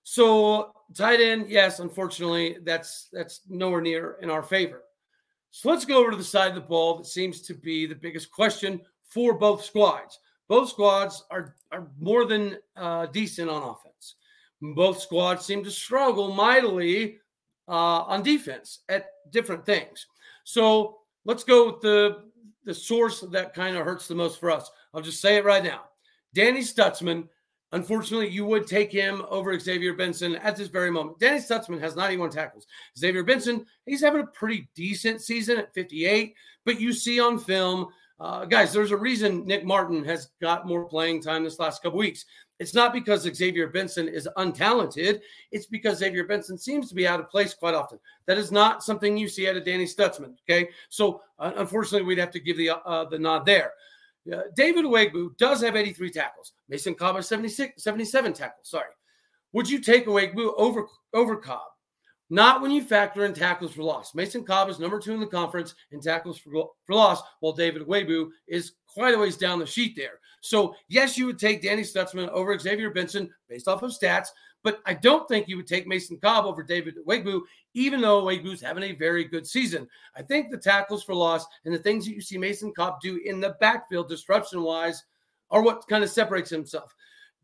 So 0.03 0.73
tight 0.95 1.21
end, 1.21 1.49
yes, 1.49 1.79
unfortunately, 1.79 2.59
that's 2.65 3.09
that's 3.13 3.43
nowhere 3.49 3.81
near 3.81 4.17
in 4.21 4.31
our 4.31 4.43
favor. 4.43 4.83
So 5.51 5.69
let's 5.69 5.85
go 5.85 5.99
over 5.99 6.11
to 6.11 6.17
the 6.17 6.25
side 6.25 6.49
of 6.49 6.55
the 6.55 6.61
ball 6.63 6.97
that 6.97 7.07
seems 7.07 7.43
to 7.43 7.55
be 7.55 7.87
the 7.87 7.95
biggest 7.95 8.31
question 8.31 8.81
for 9.05 9.35
both 9.35 9.65
squads. 9.65 10.19
Both 10.49 10.71
squads 10.71 11.25
are 11.31 11.57
are 11.71 11.89
more 11.99 12.25
than 12.25 12.59
uh, 12.77 13.07
decent 13.07 13.51
on 13.51 13.63
offense. 13.63 14.17
Both 14.61 15.01
squads 15.01 15.45
seem 15.45 15.63
to 15.65 15.71
struggle 15.71 16.33
mightily 16.33 17.19
uh, 17.69 18.03
on 18.03 18.23
defense 18.23 18.81
at 18.89 19.07
different 19.31 19.67
things. 19.67 20.07
So 20.45 20.99
let's 21.25 21.45
go 21.45 21.67
with 21.67 21.81
the 21.81 22.25
the 22.65 22.75
source 22.75 23.21
that 23.21 23.55
kind 23.55 23.77
of 23.77 23.85
hurts 23.85 24.09
the 24.09 24.15
most 24.15 24.41
for 24.41 24.51
us. 24.51 24.71
I'll 24.95 25.03
just 25.03 25.21
say 25.21 25.37
it 25.37 25.45
right 25.45 25.65
now. 25.65 25.83
Danny 26.35 26.61
Stutsman 26.61 27.29
Unfortunately, 27.73 28.29
you 28.29 28.45
would 28.45 28.67
take 28.67 28.93
him 28.93 29.25
over 29.29 29.59
Xavier 29.59 29.95
Benson 29.95 30.37
at 30.37 30.57
this 30.57 30.69
very 30.69 30.91
moment. 30.91 31.19
Danny 31.19 31.39
Stutsman 31.39 31.81
has 31.81 31.97
91 31.97 32.31
tackles. 32.31 32.67
Xavier 32.99 33.25
Benson, 33.25 33.65
he's 33.87 34.03
having 34.03 34.21
a 34.21 34.27
pretty 34.27 34.69
decent 34.75 35.23
season 35.23 35.59
at 35.59 35.73
58, 35.73 36.35
but 36.65 36.81
you 36.81 36.93
see 36.93 37.19
on 37.19 37.39
film, 37.39 37.89
uh, 38.21 38.45
guys, 38.45 38.73
there's 38.73 38.93
a 38.93 38.97
reason 38.97 39.45
Nick 39.47 39.65
Martin 39.65 40.05
has 40.05 40.29
got 40.41 40.67
more 40.67 40.85
playing 40.85 41.23
time 41.23 41.43
this 41.43 41.59
last 41.59 41.83
couple 41.83 41.99
weeks. 41.99 42.25
It's 42.61 42.75
not 42.75 42.93
because 42.93 43.23
Xavier 43.23 43.67
Benson 43.67 44.07
is 44.07 44.29
untalented. 44.37 45.21
It's 45.51 45.67
because 45.67 45.99
Xavier 45.99 46.25
Benson 46.25 46.57
seems 46.57 46.89
to 46.89 46.95
be 46.95 47.09
out 47.09 47.19
of 47.19 47.29
place 47.29 47.55
quite 47.55 47.75
often. 47.75 47.99
That 48.27 48.39
is 48.39 48.53
not 48.53 48.85
something 48.85 49.17
you 49.17 49.27
see 49.27 49.49
out 49.49 49.57
of 49.57 49.65
Danny 49.65 49.87
Stutsman. 49.87 50.35
Okay, 50.49 50.69
so 50.89 51.23
uh, 51.41 51.51
unfortunately, 51.57 52.07
we'd 52.07 52.19
have 52.19 52.31
to 52.31 52.39
give 52.39 52.57
the 52.57 52.71
uh, 52.71 53.07
the 53.07 53.19
nod 53.19 53.45
there. 53.45 53.73
David 54.55 54.85
Ugwoegbu 54.85 55.37
does 55.37 55.63
have 55.63 55.77
83 55.77 56.11
tackles. 56.11 56.53
Mason 56.69 56.95
Cobb 56.95 57.17
has 57.17 57.29
76, 57.29 57.83
77 57.83 58.33
tackles. 58.33 58.69
Sorry. 58.69 58.91
Would 59.53 59.69
you 59.69 59.81
take 59.81 60.07
Ugwoegbu 60.07 60.53
over, 60.57 60.87
over 61.13 61.37
Cobb? 61.37 61.63
Not 62.31 62.63
when 62.63 62.71
you 62.71 62.83
factor 62.83 63.27
in 63.27 63.35
tackles 63.35 63.75
for 63.75 63.83
loss. 63.83 64.15
Mason 64.15 64.43
Cobb 64.43 64.71
is 64.71 64.79
number 64.79 64.99
two 64.99 65.13
in 65.13 65.21
the 65.21 65.27
conference 65.27 65.75
in 65.91 66.01
tackles 66.01 66.39
for, 66.39 66.71
for 66.85 66.95
loss, 66.95 67.21
while 67.41 67.53
David 67.53 67.83
Ugwoegbu 67.83 68.29
is 68.49 68.73
quite 68.87 69.15
a 69.15 69.19
ways 69.19 69.37
down 69.37 69.59
the 69.59 69.67
sheet 69.67 69.95
there. 69.97 70.19
So, 70.41 70.75
yes, 70.89 71.19
you 71.19 71.27
would 71.27 71.39
take 71.39 71.63
Danny 71.63 71.83
Stutsman 71.83 72.29
over 72.31 72.59
Xavier 72.59 72.91
Benson 72.91 73.31
based 73.49 73.69
off 73.69 73.83
of 73.83 73.91
stats, 73.91 74.29
but 74.63 74.81
I 74.87 74.95
don't 74.95 75.29
think 75.29 75.49
you 75.49 75.57
would 75.57 75.67
take 75.67 75.87
Mason 75.87 76.19
Cobb 76.19 76.45
over 76.45 76.63
David 76.63 76.97
Ugwoegbu, 76.97 77.43
even 77.75 78.01
though 78.01 78.23
Ugwoegbu's 78.23 78.61
having 78.61 78.85
a 78.85 78.93
very 78.93 79.25
good 79.25 79.47
season. 79.47 79.89
I 80.17 80.23
think 80.23 80.51
the 80.51 80.59
tackles 80.59 81.03
for 81.03 81.15
loss 81.15 81.47
and 81.65 81.75
the 81.75 81.79
things 81.79 82.05
that 82.07 82.15
you 82.15 82.21
see 82.21 82.39
Mason 82.39 82.73
Cobb 82.73 83.01
do 83.01 83.21
in 83.25 83.41
the 83.41 83.57
backfield, 83.61 84.09
disruption 84.09 84.63
wise, 84.63 85.05
are 85.51 85.63
what 85.63 85.87
kind 85.89 86.05
of 86.05 86.11
separates 86.11 86.51
himself. 86.51 86.95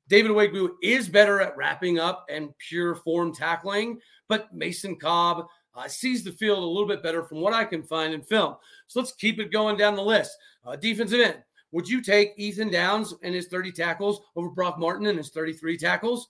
David 0.08 0.30
Ugwoegbu 0.30 0.70
is 0.82 1.08
better 1.08 1.40
at 1.40 1.56
wrapping 1.56 1.98
up 1.98 2.25
and 2.30 2.56
pure 2.58 2.94
form 2.94 3.34
tackling, 3.34 4.00
but 4.28 4.54
Mason 4.54 4.96
Cobb 4.96 5.46
uh, 5.75 5.87
sees 5.87 6.25
the 6.25 6.32
field 6.32 6.58
a 6.58 6.66
little 6.66 6.88
bit 6.88 7.02
better 7.02 7.22
from 7.22 7.40
what 7.40 7.52
I 7.52 7.64
can 7.64 7.82
find 7.82 8.14
in 8.14 8.22
film. 8.22 8.56
So 8.87 9.00
let's 9.00 9.12
keep 9.12 9.38
it 9.38 9.52
going 9.52 9.76
down 9.76 9.96
the 9.96 10.02
list. 10.02 10.37
Uh, 10.64 10.76
defensive 10.76 11.20
end. 11.20 11.42
Would 11.72 11.88
you 11.88 12.00
take 12.00 12.32
Ethan 12.38 12.70
Downs 12.70 13.14
and 13.22 13.34
his 13.34 13.48
30 13.48 13.72
tackles 13.72 14.22
over 14.34 14.48
Brock 14.48 14.78
Martin 14.78 15.06
and 15.06 15.18
his 15.18 15.28
33 15.28 15.76
tackles? 15.76 16.28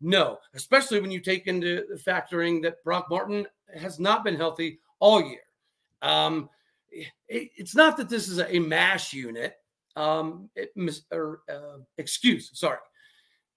No, 0.00 0.38
especially 0.54 1.00
when 1.00 1.10
you 1.10 1.20
take 1.20 1.46
into 1.46 1.84
the 1.90 1.96
factoring 1.96 2.62
that 2.62 2.82
Brock 2.84 3.08
Martin 3.10 3.46
has 3.78 4.00
not 4.00 4.24
been 4.24 4.36
healthy 4.36 4.80
all 4.98 5.22
year. 5.22 5.40
Um, 6.02 6.48
it, 6.90 7.08
it's 7.28 7.74
not 7.74 7.96
that 7.98 8.08
this 8.08 8.28
is 8.28 8.38
a, 8.38 8.56
a 8.56 8.58
mash 8.58 9.12
unit 9.12 9.56
um, 9.96 10.48
it, 10.56 10.72
or 11.12 11.42
uh, 11.50 11.78
excuse. 11.98 12.50
Sorry, 12.54 12.78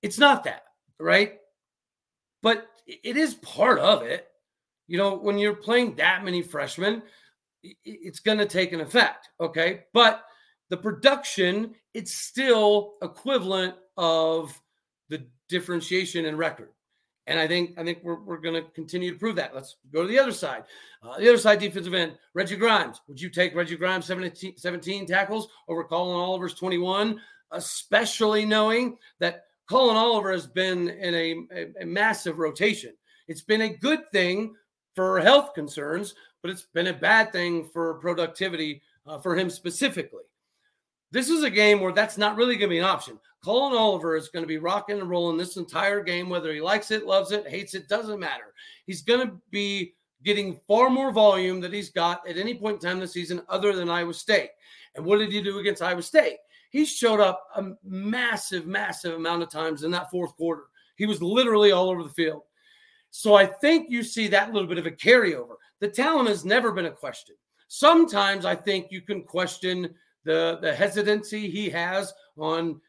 it's 0.02 0.20
not 0.20 0.44
that, 0.44 0.64
right? 1.00 1.40
But 2.42 2.68
it 2.86 3.16
is 3.16 3.36
part 3.36 3.80
of 3.80 4.04
it. 4.04 4.28
You 4.88 4.98
know, 4.98 5.16
when 5.16 5.38
you're 5.38 5.56
playing 5.56 5.96
that 5.96 6.26
many 6.26 6.42
freshmen, 6.42 7.04
it's 7.86 8.20
going 8.20 8.38
to 8.38 8.46
take 8.46 8.74
an 8.74 8.82
effect. 8.82 9.30
Okay, 9.40 9.84
but 9.94 10.26
the 10.70 10.78
production 10.78 11.74
it's 11.94 12.14
still 12.14 12.96
equivalent 13.02 13.76
of 13.98 14.60
the 15.10 15.26
differentiation 15.54 16.26
in 16.26 16.36
record. 16.36 16.70
And 17.28 17.40
I 17.40 17.48
think 17.48 17.78
I 17.78 17.84
think 17.86 18.00
we're, 18.04 18.20
we're 18.20 18.38
going 18.38 18.62
to 18.62 18.70
continue 18.72 19.14
to 19.14 19.18
prove 19.18 19.38
that. 19.38 19.56
Let's 19.56 19.78
go 19.94 20.02
to 20.02 20.08
the 20.08 20.20
other 20.20 20.34
side. 20.34 20.64
Uh, 21.02 21.18
the 21.18 21.30
other 21.30 21.38
side 21.38 21.60
defensive 21.60 21.94
end, 21.94 22.18
Reggie 22.34 22.58
Grimes. 22.58 23.00
Would 23.08 23.22
you 23.22 23.30
take 23.30 23.56
Reggie 23.56 23.78
Grimes 23.78 24.06
17, 24.06 24.58
17 24.58 25.06
tackles 25.06 25.48
over 25.70 25.86
Collin 25.86 26.18
Oliver's 26.18 26.56
21, 26.56 27.22
especially 27.52 28.44
knowing 28.46 28.98
that 29.20 29.46
Collin 29.70 29.96
Oliver 29.96 30.34
has 30.34 30.48
been 30.48 30.90
in 30.90 31.14
a, 31.14 31.36
a, 31.56 31.84
a 31.84 31.86
massive 31.86 32.40
rotation? 32.40 32.94
It's 33.30 33.42
been 33.44 33.62
a 33.62 33.78
good 33.78 34.02
thing 34.12 34.56
for 34.96 35.22
health 35.22 35.54
concerns, 35.54 36.16
but 36.42 36.52
it's 36.52 36.68
been 36.74 36.88
a 36.88 36.94
bad 36.94 37.32
thing 37.32 37.70
for 37.70 37.96
productivity 37.96 38.82
uh, 39.06 39.18
for 39.20 39.38
him 39.38 39.50
specifically. 39.50 40.24
This 41.14 41.30
is 41.30 41.44
a 41.44 41.50
game 41.50 41.80
where 41.80 41.94
that's 41.94 42.18
not 42.18 42.36
really 42.36 42.56
going 42.56 42.70
to 42.70 42.74
be 42.74 42.80
an 42.80 42.86
option. 42.86 43.20
Collin 43.44 43.78
Oliver 43.78 44.16
is 44.16 44.30
going 44.30 44.42
to 44.42 44.48
be 44.48 44.58
rocking 44.58 45.00
and 45.00 45.08
rolling 45.08 45.38
this 45.38 45.58
entire 45.58 46.02
game, 46.02 46.28
whether 46.28 46.52
he 46.52 46.60
likes 46.60 46.90
it, 46.90 47.06
loves 47.06 47.32
it, 47.32 47.48
hates 47.48 47.76
it, 47.76 47.88
doesn't 47.88 48.20
matter. 48.20 48.56
He's 48.88 49.04
going 49.04 49.28
to 49.28 49.36
be 49.52 49.94
getting 50.24 50.60
far 50.68 50.90
more 50.90 51.12
volume 51.12 51.62
that 51.62 51.72
he's 51.72 51.92
got 51.92 52.28
at 52.28 52.38
any 52.38 52.56
point 52.56 52.84
in 52.84 52.90
time 52.90 53.00
this 53.00 53.14
season, 53.14 53.44
other 53.48 53.76
than 53.76 53.92
Iowa 53.92 54.16
State. 54.16 54.50
And 54.96 55.06
what 55.06 55.20
did 55.20 55.32
he 55.32 55.40
do 55.40 55.60
against 55.60 55.84
Iowa 55.84 56.02
State? 56.02 56.38
He 56.72 56.84
showed 56.84 57.20
up 57.20 57.46
a 57.56 57.74
massive, 57.84 58.66
massive 58.66 59.14
amount 59.14 59.44
of 59.44 59.52
times 59.52 59.84
in 59.84 59.92
that 59.92 60.10
fourth 60.10 60.36
quarter. 60.36 60.64
He 60.96 61.06
was 61.06 61.22
literally 61.22 61.72
all 61.72 61.92
over 61.92 62.02
the 62.02 62.10
field. 62.10 62.42
So 63.12 63.36
I 63.36 63.46
think 63.46 63.92
you 63.92 64.02
see 64.02 64.28
that 64.30 64.52
little 64.52 64.68
bit 64.68 64.80
of 64.80 64.88
a 64.88 64.92
carryover. 64.92 65.58
The 65.80 65.90
talent 65.90 66.30
has 66.30 66.44
never 66.44 66.72
been 66.72 66.88
a 66.88 66.92
question. 66.92 67.36
Sometimes 67.68 68.46
I 68.46 68.56
think 68.56 68.88
you 68.90 69.02
can 69.02 69.22
question 69.22 69.94
the 70.24 70.60
the 70.62 70.74
hesitancy 70.74 71.50
he 71.50 71.70
has 71.70 72.14
on 72.38 72.80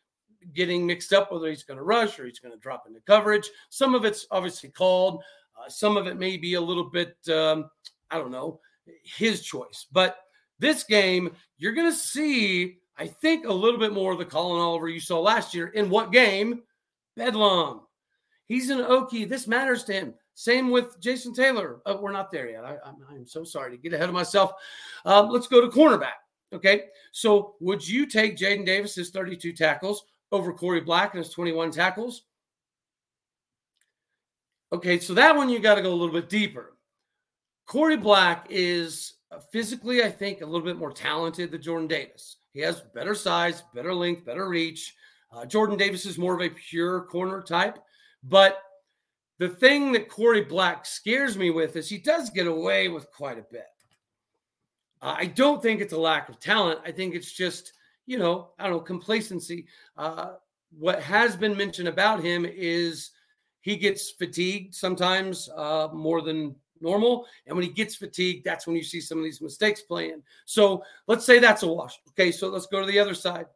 getting 0.54 0.86
mixed 0.86 1.12
up 1.12 1.32
whether 1.32 1.48
he's 1.48 1.62
going 1.62 1.78
to 1.78 1.84
rush 1.84 2.18
or 2.18 2.26
he's 2.26 2.38
going 2.38 2.52
to 2.52 2.60
drop 2.60 2.84
into 2.86 3.00
coverage. 3.00 3.48
Some 3.70 3.94
of 3.94 4.04
it's 4.04 4.26
obviously 4.30 4.68
called. 4.68 5.22
Uh, 5.58 5.68
some 5.68 5.96
of 5.96 6.06
it 6.06 6.18
may 6.18 6.36
be 6.36 6.54
a 6.54 6.60
little 6.60 6.90
bit 6.90 7.16
um, 7.28 7.70
I 8.10 8.18
don't 8.18 8.30
know 8.30 8.60
his 9.02 9.42
choice. 9.42 9.86
But 9.92 10.16
this 10.58 10.84
game, 10.84 11.34
you're 11.58 11.72
going 11.72 11.90
to 11.90 11.96
see, 11.96 12.78
I 12.96 13.06
think, 13.06 13.46
a 13.46 13.52
little 13.52 13.78
bit 13.78 13.92
more 13.92 14.12
of 14.12 14.18
the 14.18 14.24
Collin 14.24 14.60
Oliver 14.60 14.88
you 14.88 15.00
saw 15.00 15.20
last 15.20 15.54
year. 15.54 15.68
In 15.68 15.90
what 15.90 16.12
game? 16.12 16.62
Bedlam. 17.16 17.80
He's 18.46 18.70
an 18.70 18.78
Okie. 18.78 19.28
This 19.28 19.46
matters 19.46 19.84
to 19.84 19.92
him. 19.92 20.14
Same 20.34 20.70
with 20.70 21.00
Jason 21.00 21.32
Taylor. 21.32 21.80
Oh, 21.86 22.00
we're 22.00 22.12
not 22.12 22.30
there 22.30 22.50
yet. 22.50 22.64
I, 22.64 22.76
am 23.14 23.26
so 23.26 23.44
sorry 23.44 23.70
to 23.70 23.76
get 23.76 23.94
ahead 23.94 24.08
of 24.08 24.14
myself. 24.14 24.52
Um, 25.04 25.28
let's 25.30 25.46
go 25.46 25.60
to 25.60 25.68
cornerback. 25.68 26.23
Okay. 26.54 26.84
So 27.12 27.56
would 27.60 27.86
you 27.86 28.06
take 28.06 28.36
Jaden 28.36 28.64
Davis's 28.64 29.10
32 29.10 29.52
tackles 29.52 30.04
over 30.32 30.52
Korie 30.52 30.84
Black 30.84 31.14
and 31.14 31.24
his 31.24 31.32
21 31.32 31.70
tackles? 31.70 32.22
Okay. 34.72 34.98
So 34.98 35.14
that 35.14 35.36
one 35.36 35.48
you 35.48 35.58
got 35.58 35.74
to 35.74 35.82
go 35.82 35.92
a 35.92 35.94
little 35.94 36.14
bit 36.14 36.28
deeper. 36.28 36.76
Korie 37.68 38.00
Black 38.00 38.46
is 38.50 39.14
physically, 39.52 40.02
I 40.02 40.10
think, 40.10 40.40
a 40.40 40.46
little 40.46 40.64
bit 40.64 40.78
more 40.78 40.92
talented 40.92 41.50
than 41.50 41.62
Jordan 41.62 41.88
Davis. 41.88 42.36
He 42.52 42.60
has 42.60 42.82
better 42.94 43.14
size, 43.14 43.62
better 43.74 43.94
length, 43.94 44.24
better 44.24 44.48
reach. 44.48 44.94
Uh, 45.32 45.44
Jordan 45.44 45.76
Davis 45.76 46.06
is 46.06 46.18
more 46.18 46.34
of 46.34 46.40
a 46.40 46.54
pure 46.54 47.02
corner 47.06 47.42
type. 47.42 47.78
But 48.22 48.58
the 49.38 49.48
thing 49.48 49.92
that 49.92 50.08
Korie 50.08 50.48
Black 50.48 50.86
scares 50.86 51.36
me 51.36 51.50
with 51.50 51.76
is 51.76 51.88
he 51.88 51.98
does 51.98 52.30
get 52.30 52.46
away 52.46 52.88
with 52.88 53.10
quite 53.10 53.38
a 53.38 53.46
bit. 53.50 53.66
Uh, 55.04 55.16
I 55.18 55.26
don't 55.26 55.62
think 55.62 55.82
it's 55.82 55.92
a 55.92 55.98
lack 55.98 56.30
of 56.30 56.40
talent. 56.40 56.80
I 56.82 56.90
think 56.90 57.14
it's 57.14 57.30
just, 57.30 57.74
you 58.06 58.18
know, 58.18 58.52
I 58.58 58.64
don't 58.64 58.72
know, 58.72 58.80
complacency. 58.80 59.66
Uh, 59.98 60.36
what 60.78 61.02
has 61.02 61.36
been 61.36 61.54
mentioned 61.54 61.88
about 61.88 62.24
him 62.24 62.46
is 62.46 63.10
he 63.60 63.76
gets 63.76 64.10
fatigued 64.12 64.74
sometimes 64.74 65.50
uh, 65.54 65.88
more 65.92 66.22
than 66.22 66.56
normal. 66.80 67.26
And 67.46 67.54
when 67.54 67.66
he 67.66 67.70
gets 67.70 67.94
fatigued, 67.96 68.44
that's 68.44 68.66
when 68.66 68.76
you 68.76 68.82
see 68.82 69.00
some 69.00 69.18
of 69.18 69.24
these 69.24 69.42
mistakes 69.42 69.82
playing. 69.82 70.22
So 70.46 70.82
let's 71.06 71.26
say 71.26 71.38
that's 71.38 71.64
a 71.64 71.68
wash. 71.68 72.00
Okay, 72.10 72.32
so 72.32 72.48
let's 72.48 72.66
go 72.66 72.80
to 72.80 72.86
the 72.86 72.98
other 72.98 73.14
side. 73.14 73.46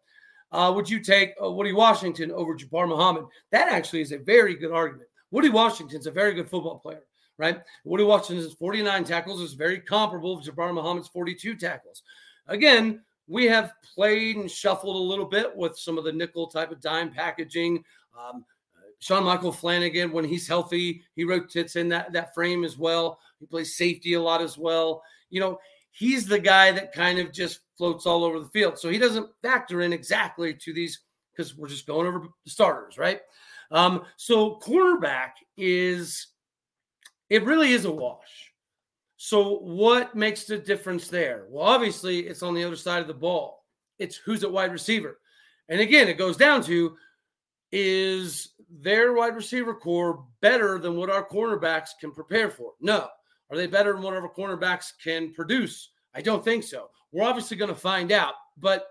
uh, 0.52 0.72
would 0.74 0.88
you 0.88 1.00
take 1.00 1.34
uh, 1.42 1.50
Woodi 1.50 1.72
Washington 1.74 2.30
over 2.30 2.54
Jabbar 2.54 2.88
Muhammad? 2.88 3.24
That 3.50 3.70
actually 3.70 4.00
is 4.00 4.12
a 4.12 4.18
very 4.18 4.54
good 4.54 4.72
argument. 4.72 5.08
Woodi 5.30 5.50
Washington's 5.50 6.06
a 6.06 6.10
very 6.10 6.34
good 6.34 6.48
football 6.48 6.78
player, 6.78 7.02
right? 7.38 7.62
Woodi 7.84 8.04
Washington's 8.04 8.54
49 8.54 9.04
tackles 9.04 9.40
is 9.40 9.54
very 9.54 9.80
comparable 9.80 10.40
to 10.40 10.50
Jabbar 10.50 10.74
Muhammad's 10.74 11.08
42 11.08 11.54
tackles. 11.56 12.02
Again, 12.48 13.02
we 13.28 13.46
have 13.46 13.74
played 13.94 14.36
and 14.36 14.50
shuffled 14.50 14.96
a 14.96 14.98
little 14.98 15.26
bit 15.26 15.54
with 15.56 15.78
some 15.78 15.98
of 15.98 16.04
the 16.04 16.12
nickel 16.12 16.48
type 16.48 16.72
of 16.72 16.80
dime 16.80 17.12
packaging. 17.12 17.84
Um, 18.18 18.44
Sean 19.00 19.24
Michael 19.24 19.52
Flanagan, 19.52 20.10
when 20.10 20.24
he's 20.24 20.48
healthy, 20.48 21.02
he 21.14 21.24
rotates 21.24 21.76
in 21.76 21.88
that, 21.90 22.12
that 22.12 22.34
frame 22.34 22.64
as 22.64 22.76
well. 22.76 23.20
He 23.38 23.46
plays 23.46 23.76
safety 23.76 24.14
a 24.14 24.20
lot 24.20 24.40
as 24.40 24.58
well. 24.58 25.02
You 25.30 25.40
know, 25.40 25.60
he's 25.92 26.26
the 26.26 26.38
guy 26.38 26.72
that 26.72 26.92
kind 26.92 27.18
of 27.18 27.32
just 27.32 27.60
floats 27.76 28.06
all 28.06 28.24
over 28.24 28.40
the 28.40 28.48
field. 28.48 28.78
So 28.78 28.88
he 28.88 28.98
doesn't 28.98 29.28
factor 29.42 29.82
in 29.82 29.92
exactly 29.92 30.54
to 30.54 30.72
these 30.72 31.00
because 31.32 31.56
we're 31.56 31.68
just 31.68 31.86
going 31.86 32.08
over 32.08 32.20
the 32.44 32.50
starters, 32.50 32.98
right? 32.98 33.20
Um, 33.70 34.02
so 34.16 34.58
cornerback 34.60 35.32
is 35.56 36.28
it 37.30 37.44
really 37.44 37.72
is 37.72 37.84
a 37.84 37.90
wash. 37.90 38.52
So 39.16 39.58
what 39.58 40.14
makes 40.14 40.44
the 40.44 40.58
difference 40.58 41.08
there? 41.08 41.46
Well, 41.50 41.64
obviously 41.66 42.20
it's 42.20 42.42
on 42.42 42.54
the 42.54 42.64
other 42.64 42.76
side 42.76 43.02
of 43.02 43.08
the 43.08 43.14
ball. 43.14 43.64
It's 43.98 44.16
who's 44.16 44.44
at 44.44 44.52
wide 44.52 44.72
receiver. 44.72 45.18
And 45.68 45.80
again, 45.80 46.08
it 46.08 46.18
goes 46.18 46.36
down 46.36 46.62
to 46.64 46.96
is 47.72 48.50
their 48.80 49.12
wide 49.12 49.34
receiver 49.34 49.74
core 49.74 50.24
better 50.40 50.78
than 50.78 50.96
what 50.96 51.10
our 51.10 51.26
cornerbacks 51.26 51.90
can 52.00 52.12
prepare 52.12 52.48
for? 52.48 52.72
No. 52.80 53.08
Are 53.50 53.56
they 53.56 53.66
better 53.66 53.92
than 53.92 54.02
what 54.02 54.14
our 54.14 54.28
cornerbacks 54.28 54.92
can 55.02 55.32
produce? 55.32 55.90
I 56.14 56.22
don't 56.22 56.44
think 56.44 56.64
so. 56.64 56.90
We're 57.12 57.24
obviously 57.24 57.56
going 57.56 57.74
to 57.74 57.80
find 57.80 58.12
out. 58.12 58.34
But 58.56 58.86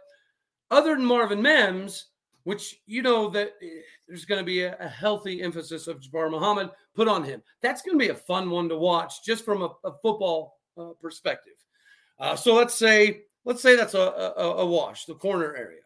other 0.72 0.96
than 0.96 1.06
Marvin 1.06 1.42
Mims, 1.42 2.08
which 2.48 2.80
you 2.86 3.02
know 3.02 3.28
that 3.28 3.56
eh, 3.62 3.82
there's 4.08 4.24
going 4.24 4.40
to 4.40 4.46
be 4.46 4.62
a, 4.62 4.78
a, 4.80 4.88
healthy 4.88 5.42
emphasis 5.42 5.86
of 5.88 6.00
Jabbar 6.00 6.32
Muhammad 6.32 6.70
put 6.96 7.10
on 7.10 7.22
him. 7.22 7.44
That's 7.62 7.82
going 7.82 8.00
to 8.00 8.06
be 8.06 8.10
a 8.10 8.16
fun 8.16 8.50
one 8.50 8.70
to 8.70 8.78
watch 8.78 9.16
just 9.22 9.44
from 9.44 9.64
a, 9.64 9.70
a 9.84 9.92
football 10.02 10.58
uh, 10.78 10.92
perspective. 11.02 11.56
Uh, 12.18 12.38
so 12.38 12.56
let's 12.56 12.74
say 12.74 13.24
let's 13.44 13.62
say 13.62 13.76
that's 13.76 13.96
a, 13.96 14.34
a, 14.38 14.44
a, 14.60 14.66
wash, 14.66 15.04
the 15.04 15.16
corner 15.16 15.58
area. 15.58 15.82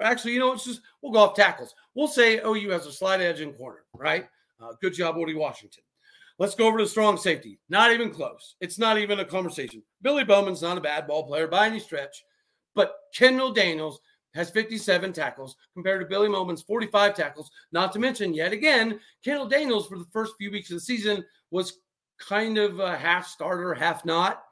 Actually, 0.00 0.34
you 0.34 0.38
know, 0.38 0.52
it's 0.52 0.64
just 0.64 0.80
we'll 1.02 1.10
go 1.10 1.18
off 1.18 1.34
tackles. 1.34 1.74
We'll 1.96 2.06
say 2.06 2.38
OU 2.38 2.70
has 2.70 2.86
a 2.86 2.92
slight 2.92 3.20
edge 3.20 3.40
in 3.40 3.52
corner, 3.52 3.82
right? 3.92 4.28
Uh, 4.62 4.74
good 4.80 4.94
job, 4.94 5.16
Woodi 5.16 5.34
Washington. 5.34 5.82
Let's 6.38 6.54
go 6.54 6.68
over 6.68 6.78
to 6.78 6.86
strong 6.86 7.16
safety. 7.16 7.58
Not 7.68 7.90
even 7.90 8.10
close. 8.10 8.54
It's 8.60 8.78
not 8.78 8.96
even 8.98 9.18
a 9.18 9.24
conversation. 9.24 9.82
Billy 10.02 10.22
Bowman's 10.22 10.62
not 10.62 10.78
a 10.78 10.80
bad 10.80 11.08
ball 11.08 11.26
player 11.26 11.48
by 11.48 11.66
any 11.66 11.80
stretch, 11.80 12.22
but 12.76 12.94
Kendall 13.12 13.52
Daniels 13.52 13.98
has 14.36 14.50
57 14.50 15.12
tackles 15.12 15.56
compared 15.74 16.00
to 16.00 16.06
Billy 16.06 16.28
Bowman's 16.28 16.62
45 16.62 17.14
tackles. 17.14 17.50
Not 17.72 17.92
to 17.92 17.98
mention, 17.98 18.34
yet 18.34 18.52
again, 18.52 19.00
Kendall 19.24 19.48
Daniels 19.48 19.88
for 19.88 19.98
the 19.98 20.06
first 20.12 20.34
few 20.38 20.50
weeks 20.50 20.70
of 20.70 20.76
the 20.76 20.80
season 20.80 21.24
was 21.50 21.78
kind 22.18 22.58
of 22.58 22.78
a 22.78 22.96
half 22.96 23.26
starter, 23.26 23.74
half 23.74 24.04
not. 24.04 24.44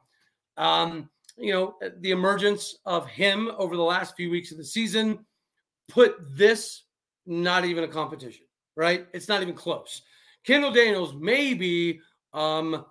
Um, 0.56 1.10
you 1.36 1.52
know, 1.52 1.74
the 2.00 2.12
emergence 2.12 2.76
of 2.86 3.06
him 3.06 3.50
over 3.58 3.76
the 3.76 3.82
last 3.82 4.16
few 4.16 4.30
weeks 4.30 4.52
of 4.52 4.58
the 4.58 4.64
season 4.64 5.24
put 5.88 6.16
this 6.36 6.84
not 7.26 7.64
even 7.64 7.84
a 7.84 7.88
competition, 7.88 8.46
right? 8.76 9.06
It's 9.12 9.28
not 9.28 9.42
even 9.42 9.54
close. 9.54 10.02
Kendall 10.44 10.72
Daniels 10.72 11.14
may 11.14 11.54
be 11.54 12.00
um, 12.32 12.84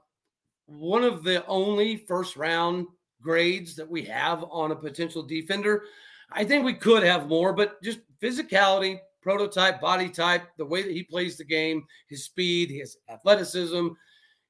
one 0.65 1.03
of 1.03 1.23
the 1.23 1.45
only 1.47 1.97
first 1.97 2.35
round 2.35 2.88
grades 3.21 3.75
that 3.75 3.89
we 3.89 4.03
have 4.03 4.43
on 4.51 4.71
a 4.71 4.75
potential 4.75 5.23
defender. 5.23 5.83
I 6.32 6.44
think 6.44 6.65
we 6.65 6.74
could 6.74 7.03
have 7.03 7.27
more, 7.27 7.53
but 7.53 7.82
just 7.84 8.00
physicality, 8.22 9.00
prototype, 9.22 9.80
body 9.80 10.10
type, 10.10 10.44
the 10.58 10.65
way 10.65 10.84
that 10.84 10.92
he 10.92 11.03
plays 11.03 11.38
the 11.38 11.46
game, 11.46 11.86
his 12.08 12.25
speed, 12.25 12.70
his 12.70 12.98
athleticism, 13.10 13.89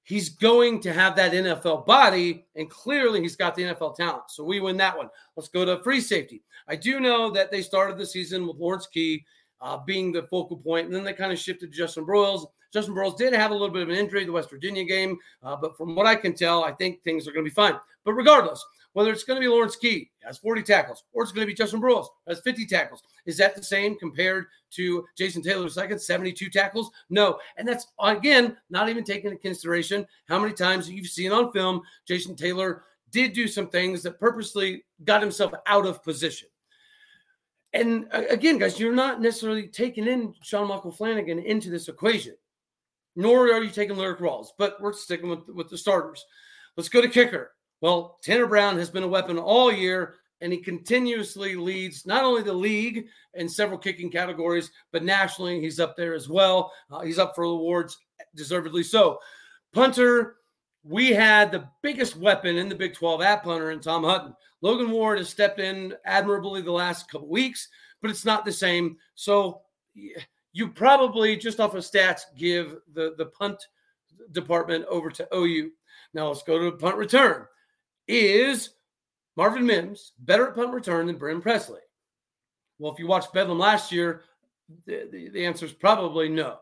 he's 0.03 0.29
going 0.29 0.81
to 0.81 0.93
have 0.93 1.15
that 1.15 1.31
NFL 1.31 1.85
body, 1.85 2.45
and 2.55 2.69
clearly 2.69 3.21
he's 3.21 3.35
got 3.35 3.55
the 3.55 3.63
NFL 3.63 3.95
talent. 3.95 4.23
So 4.29 4.43
we 4.43 4.59
win 4.59 4.77
that 4.77 4.97
one. 4.97 5.09
Let's 5.35 5.49
go 5.49 5.65
to 5.65 5.81
free 5.83 6.01
safety. 6.01 6.43
I 6.67 6.75
do 6.75 6.99
know 6.99 7.31
that 7.31 7.51
they 7.51 7.61
started 7.61 7.97
the 7.97 8.05
season 8.05 8.47
with 8.47 8.57
Lawrence 8.57 8.87
Key 8.87 9.23
uh, 9.61 9.77
being 9.77 10.11
the 10.11 10.23
focal 10.23 10.57
point, 10.57 10.87
and 10.87 10.95
then 10.95 11.03
they 11.03 11.13
kind 11.13 11.31
of 11.31 11.39
shifted 11.39 11.71
to 11.71 11.77
Justin 11.77 12.05
Broiles. 12.05 12.45
Justin 12.73 12.95
Broiles 12.95 13.17
did 13.17 13.33
have 13.33 13.51
a 13.51 13.53
little 13.53 13.69
bit 13.69 13.83
of 13.83 13.89
an 13.89 13.95
injury 13.95 14.25
the 14.25 14.31
West 14.31 14.49
Virginia 14.49 14.83
game, 14.83 15.17
uh, 15.43 15.55
but 15.55 15.77
from 15.77 15.95
what 15.95 16.07
I 16.07 16.15
can 16.15 16.33
tell, 16.33 16.63
I 16.63 16.71
think 16.73 17.01
things 17.03 17.27
are 17.27 17.31
going 17.31 17.45
to 17.45 17.49
be 17.49 17.53
fine. 17.53 17.75
But 18.03 18.13
regardless, 18.13 18.63
whether 18.93 19.11
it's 19.11 19.23
going 19.23 19.39
to 19.39 19.45
be 19.45 19.51
Lawrence 19.51 19.75
Key 19.75 20.09
has 20.23 20.37
40 20.37 20.63
tackles 20.63 21.03
or 21.11 21.23
it's 21.23 21.31
going 21.31 21.45
to 21.45 21.51
be 21.51 21.55
Justin 21.55 21.81
Broiles 21.81 22.07
has 22.27 22.41
50 22.41 22.65
tackles, 22.65 23.03
is 23.25 23.37
that 23.37 23.55
the 23.55 23.63
same 23.63 23.97
compared 23.97 24.45
to 24.71 25.05
Jason 25.17 25.41
Taylor 25.41 25.69
second 25.69 25.99
72 25.99 26.49
tackles? 26.49 26.91
No, 27.09 27.37
and 27.57 27.67
that's 27.67 27.87
again 27.99 28.57
not 28.69 28.89
even 28.89 29.03
taking 29.03 29.31
into 29.31 29.41
consideration 29.41 30.05
how 30.27 30.39
many 30.39 30.53
times 30.53 30.89
you've 30.89 31.07
seen 31.07 31.31
on 31.31 31.51
film 31.51 31.81
Jason 32.07 32.35
Taylor 32.35 32.83
did 33.11 33.33
do 33.33 33.47
some 33.47 33.67
things 33.67 34.01
that 34.03 34.19
purposely 34.19 34.83
got 35.03 35.21
himself 35.21 35.51
out 35.67 35.85
of 35.85 36.03
position. 36.03 36.47
And 37.73 38.07
again, 38.11 38.59
guys, 38.59 38.79
you're 38.79 38.93
not 38.93 39.19
necessarily 39.19 39.67
taking 39.67 40.07
in 40.07 40.33
Sean 40.43 40.67
Michael 40.67 40.91
Flanagan 40.91 41.39
into 41.39 41.71
this 41.71 41.87
equation 41.87 42.35
nor 43.15 43.51
are 43.51 43.63
you 43.63 43.69
taking 43.69 43.97
Lyric 43.97 44.19
Rawls, 44.19 44.47
but 44.57 44.81
we're 44.81 44.93
sticking 44.93 45.29
with, 45.29 45.47
with 45.49 45.69
the 45.69 45.77
starters. 45.77 46.25
Let's 46.75 46.89
go 46.89 47.01
to 47.01 47.07
kicker. 47.07 47.51
Well, 47.83 48.17
Tanner 48.23 48.47
Brown 48.47 48.77
has 48.77 48.89
been 48.89 49.03
a 49.03 49.07
weapon 49.09 49.37
all 49.37 49.69
year, 49.69 50.15
and 50.39 50.53
he 50.53 50.59
continuously 50.59 51.55
leads 51.57 52.05
not 52.05 52.23
only 52.23 52.41
the 52.41 52.53
league 52.53 53.07
in 53.33 53.49
several 53.49 53.77
kicking 53.77 54.09
categories, 54.09 54.71
but 54.93 55.03
nationally, 55.03 55.59
he's 55.59 55.81
up 55.81 55.97
there 55.97 56.13
as 56.13 56.29
well. 56.29 56.71
Uh, 56.89 57.01
he's 57.01 57.19
up 57.19 57.35
for 57.35 57.43
awards, 57.43 57.97
deservedly 58.35 58.83
so. 58.83 59.19
Punter, 59.73 60.37
we 60.85 61.11
had 61.11 61.51
the 61.51 61.67
biggest 61.81 62.15
weapon 62.15 62.55
in 62.55 62.69
the 62.69 62.75
Big 62.75 62.93
12 62.93 63.21
at 63.21 63.43
punter 63.43 63.71
in 63.71 63.81
Tom 63.81 64.05
Hutton. 64.05 64.33
Logan 64.61 64.89
Ward 64.89 65.17
has 65.17 65.27
stepped 65.27 65.59
in 65.59 65.93
admirably 66.05 66.61
the 66.61 66.71
last 66.71 67.11
couple 67.11 67.27
weeks, 67.27 67.67
but 68.01 68.09
it's 68.09 68.23
not 68.23 68.45
the 68.45 68.53
same. 68.53 68.95
So, 69.15 69.59
you 70.53 70.69
probably 70.69 71.35
just 71.35 71.59
off 71.59 71.75
of 71.75 71.83
stats 71.83 72.21
give 72.37 72.77
the 72.93 73.13
the 73.17 73.25
punt 73.25 73.61
department 74.31 74.85
over 74.85 75.09
to 75.09 75.27
OU. 75.35 75.71
Now 76.13 76.29
let's 76.29 76.43
go 76.43 76.57
to 76.59 76.77
punt 76.77 76.95
return. 76.95 77.45
Is 78.07 78.71
Marvin 79.35 79.65
Mims 79.65 80.13
better 80.19 80.47
at 80.47 80.55
punt 80.55 80.73
return 80.73 81.07
than 81.07 81.17
Brennan 81.17 81.41
Presley? 81.41 81.79
Well, 82.79 82.91
if 82.91 82.99
you 82.99 83.07
watched 83.07 83.33
Bedlam 83.33 83.59
last 83.59 83.91
year, 83.91 84.23
the, 84.85 85.07
the, 85.11 85.29
the 85.29 85.45
answer 85.45 85.65
is 85.65 85.73
probably 85.73 86.29
no. 86.29 86.57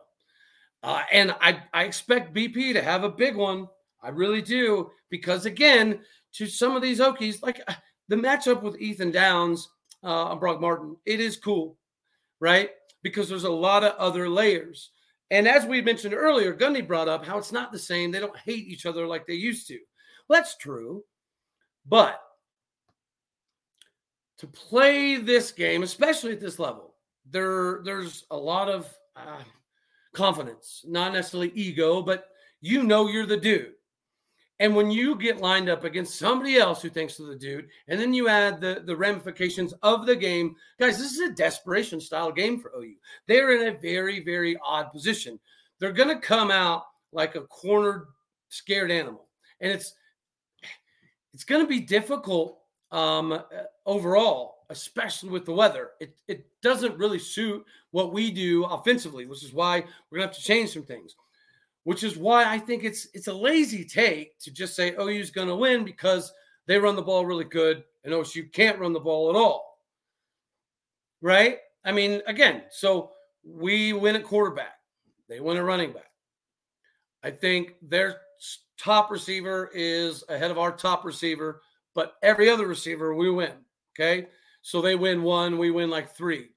Uh, 0.83 1.03
and 1.11 1.35
I, 1.41 1.63
I 1.73 1.83
expect 1.83 2.33
BP 2.33 2.73
to 2.73 2.81
have 2.81 3.03
a 3.03 3.09
big 3.09 3.35
one. 3.35 3.67
I 4.01 4.09
really 4.09 4.41
do. 4.41 4.91
Because 5.09 5.45
again, 5.45 6.01
to 6.33 6.47
some 6.47 6.75
of 6.75 6.81
these 6.81 6.99
Okies, 6.99 7.41
like 7.41 7.61
uh, 7.67 7.73
the 8.07 8.15
matchup 8.15 8.61
with 8.61 8.79
Ethan 8.79 9.11
Downs 9.11 9.69
uh, 10.03 10.31
and 10.31 10.39
Brock 10.39 10.59
Martin, 10.59 10.95
it 11.05 11.19
is 11.19 11.37
cool, 11.37 11.77
right? 12.39 12.71
because 13.03 13.29
there's 13.29 13.43
a 13.43 13.49
lot 13.49 13.83
of 13.83 13.95
other 13.95 14.29
layers. 14.29 14.91
And 15.29 15.47
as 15.47 15.65
we 15.65 15.81
mentioned 15.81 16.13
earlier, 16.13 16.53
Gundy 16.53 16.85
brought 16.85 17.07
up 17.07 17.25
how 17.25 17.37
it's 17.37 17.51
not 17.51 17.71
the 17.71 17.79
same. 17.79 18.11
They 18.11 18.19
don't 18.19 18.37
hate 18.37 18.67
each 18.67 18.85
other 18.85 19.07
like 19.07 19.25
they 19.25 19.33
used 19.33 19.67
to. 19.67 19.79
Well, 20.27 20.39
that's 20.39 20.57
true. 20.57 21.03
But 21.85 22.21
to 24.37 24.47
play 24.47 25.17
this 25.17 25.51
game, 25.51 25.83
especially 25.83 26.31
at 26.31 26.39
this 26.39 26.59
level, 26.59 26.95
there 27.29 27.81
there's 27.83 28.25
a 28.31 28.37
lot 28.37 28.69
of 28.69 28.91
uh, 29.15 29.43
confidence, 30.13 30.83
not 30.87 31.13
necessarily 31.13 31.51
ego, 31.53 32.01
but 32.01 32.25
you 32.59 32.83
know 32.83 33.07
you're 33.07 33.25
the 33.25 33.37
dude. 33.37 33.73
And 34.61 34.75
when 34.75 34.91
you 34.91 35.15
get 35.15 35.41
lined 35.41 35.69
up 35.69 35.85
against 35.85 36.19
somebody 36.19 36.57
else 36.57 36.83
who 36.83 36.89
thinks 36.89 37.17
they're 37.17 37.25
the 37.25 37.35
dude, 37.35 37.67
and 37.87 37.99
then 37.99 38.13
you 38.13 38.29
add 38.29 38.61
the, 38.61 38.83
the 38.85 38.95
ramifications 38.95 39.73
of 39.81 40.05
the 40.05 40.15
game, 40.15 40.55
guys, 40.79 40.99
this 40.99 41.13
is 41.13 41.21
a 41.21 41.33
desperation 41.33 41.99
style 41.99 42.31
game 42.31 42.59
for 42.59 42.71
OU. 42.77 42.93
They're 43.27 43.59
in 43.59 43.73
a 43.73 43.79
very, 43.79 44.23
very 44.23 44.55
odd 44.63 44.91
position. 44.91 45.39
They're 45.79 45.91
going 45.91 46.09
to 46.09 46.19
come 46.19 46.51
out 46.51 46.83
like 47.11 47.35
a 47.35 47.41
cornered, 47.41 48.05
scared 48.49 48.91
animal. 48.91 49.27
And 49.61 49.71
it's 49.71 49.95
it's 51.33 51.43
going 51.43 51.61
to 51.61 51.67
be 51.67 51.79
difficult 51.79 52.59
um, 52.91 53.41
overall, 53.85 54.65
especially 54.69 55.29
with 55.29 55.45
the 55.45 55.53
weather. 55.53 55.91
It, 55.99 56.15
it 56.27 56.45
doesn't 56.61 56.97
really 56.97 57.19
suit 57.19 57.65
what 57.91 58.13
we 58.13 58.31
do 58.31 58.65
offensively, 58.65 59.25
which 59.25 59.43
is 59.43 59.53
why 59.53 59.79
we're 60.09 60.17
going 60.17 60.27
to 60.29 60.33
have 60.33 60.35
to 60.35 60.43
change 60.43 60.71
some 60.71 60.83
things 60.83 61.15
which 61.83 62.03
is 62.03 62.17
why 62.17 62.45
I 62.45 62.59
think 62.59 62.83
it's 62.83 63.07
it's 63.13 63.27
a 63.27 63.33
lazy 63.33 63.83
take 63.83 64.37
to 64.39 64.51
just 64.51 64.75
say 64.75 64.95
OU's 64.99 65.31
going 65.31 65.47
to 65.47 65.55
win 65.55 65.83
because 65.83 66.31
they 66.67 66.77
run 66.77 66.95
the 66.95 67.01
ball 67.01 67.25
really 67.25 67.45
good 67.45 67.83
and 68.03 68.13
OSU 68.13 68.51
can't 68.51 68.79
run 68.79 68.93
the 68.93 68.99
ball 68.99 69.29
at 69.29 69.35
all. 69.35 69.79
Right? 71.21 71.57
I 71.83 71.91
mean, 71.91 72.21
again, 72.27 72.63
so 72.69 73.11
we 73.43 73.93
win 73.93 74.15
at 74.15 74.23
quarterback, 74.23 74.79
they 75.27 75.39
win 75.39 75.57
at 75.57 75.63
running 75.63 75.91
back. 75.91 76.11
I 77.23 77.31
think 77.31 77.75
their 77.81 78.21
top 78.81 79.11
receiver 79.11 79.69
is 79.75 80.23
ahead 80.27 80.49
of 80.49 80.57
our 80.57 80.71
top 80.71 81.05
receiver, 81.05 81.61
but 81.93 82.15
every 82.23 82.49
other 82.49 82.65
receiver 82.65 83.13
we 83.13 83.29
win. 83.29 83.53
Okay. 83.93 84.27
So 84.63 84.81
they 84.81 84.95
win 84.95 85.21
one, 85.21 85.59
we 85.59 85.69
win 85.69 85.91
like 85.91 86.15
three. 86.15 86.49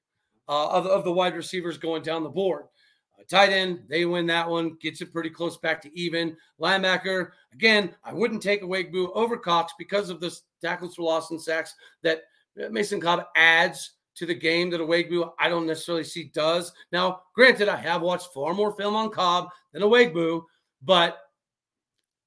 uh, 0.47 0.69
of, 0.69 0.85
of 0.85 1.03
the 1.03 1.11
wide 1.11 1.35
receivers 1.35 1.77
going 1.77 2.01
down 2.03 2.23
the 2.23 2.29
board. 2.29 2.65
Uh, 3.19 3.23
tight 3.29 3.51
end, 3.51 3.83
they 3.87 4.05
win 4.05 4.25
that 4.27 4.49
one, 4.49 4.77
gets 4.81 5.01
it 5.01 5.11
pretty 5.11 5.29
close 5.29 5.57
back 5.57 5.81
to 5.81 5.99
even. 5.99 6.35
Linebacker, 6.59 7.31
again, 7.53 7.93
I 8.03 8.13
wouldn't 8.13 8.41
take 8.41 8.61
Ugwoegbu 8.61 9.11
over 9.13 9.37
Cox 9.37 9.73
because 9.77 10.09
of 10.09 10.19
the 10.19 10.35
tackles 10.61 10.95
for 10.95 11.03
loss 11.03 11.31
and 11.31 11.41
sacks 11.41 11.75
that 12.03 12.23
Mason 12.71 13.01
Cobb 13.01 13.25
adds 13.35 13.91
to 14.15 14.25
the 14.25 14.35
game 14.35 14.69
that 14.69 14.79
Ugwoegbu 14.79 15.31
I 15.39 15.49
don't 15.49 15.67
necessarily 15.67 16.03
see 16.03 16.25
does. 16.33 16.71
Now, 16.91 17.21
granted, 17.33 17.67
I 17.67 17.75
have 17.75 18.01
watched 18.01 18.33
far 18.33 18.53
more 18.53 18.71
film 18.73 18.95
on 18.95 19.09
Cobb 19.09 19.49
than 19.73 19.81
Ugwoegbu, 19.81 20.43
but 20.83 21.19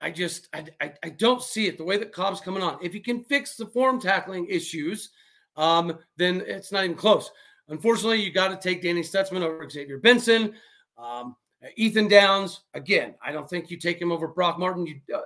I 0.01 0.11
just 0.11 0.49
I, 0.53 0.65
I, 0.81 0.93
I 1.03 1.09
don't 1.11 1.43
see 1.43 1.67
it 1.67 1.77
the 1.77 1.85
way 1.85 1.97
that 1.97 2.13
Cobb's 2.13 2.41
coming 2.41 2.63
on. 2.63 2.79
If 2.83 2.93
he 2.93 3.01
can 3.01 3.25
fix 3.25 3.57
the 3.57 3.67
form 3.67 4.01
tackling 4.01 4.47
issues, 4.49 5.11
um, 5.57 5.99
then 6.17 6.43
it's 6.47 6.73
not 6.73 6.85
even 6.85 6.97
close. 6.97 7.31
Unfortunately, 7.69 8.23
you 8.23 8.33
got 8.33 8.49
to 8.49 8.57
take 8.57 8.83
Danny 8.83 9.03
Stutsman 9.03 9.43
over 9.43 9.69
Xavier 9.69 9.99
Benson. 9.99 10.55
Um, 10.97 11.37
Ethan 11.77 12.09
Downs, 12.09 12.61
again, 12.75 13.15
I 13.23 13.33
don't 13.33 13.51
think 13.51 13.71
you 13.71 13.77
take 13.77 14.01
him 14.01 14.13
over 14.13 14.29
Brock 14.29 14.59
Martin. 14.59 14.87
You 14.87 15.01
uh, 15.15 15.21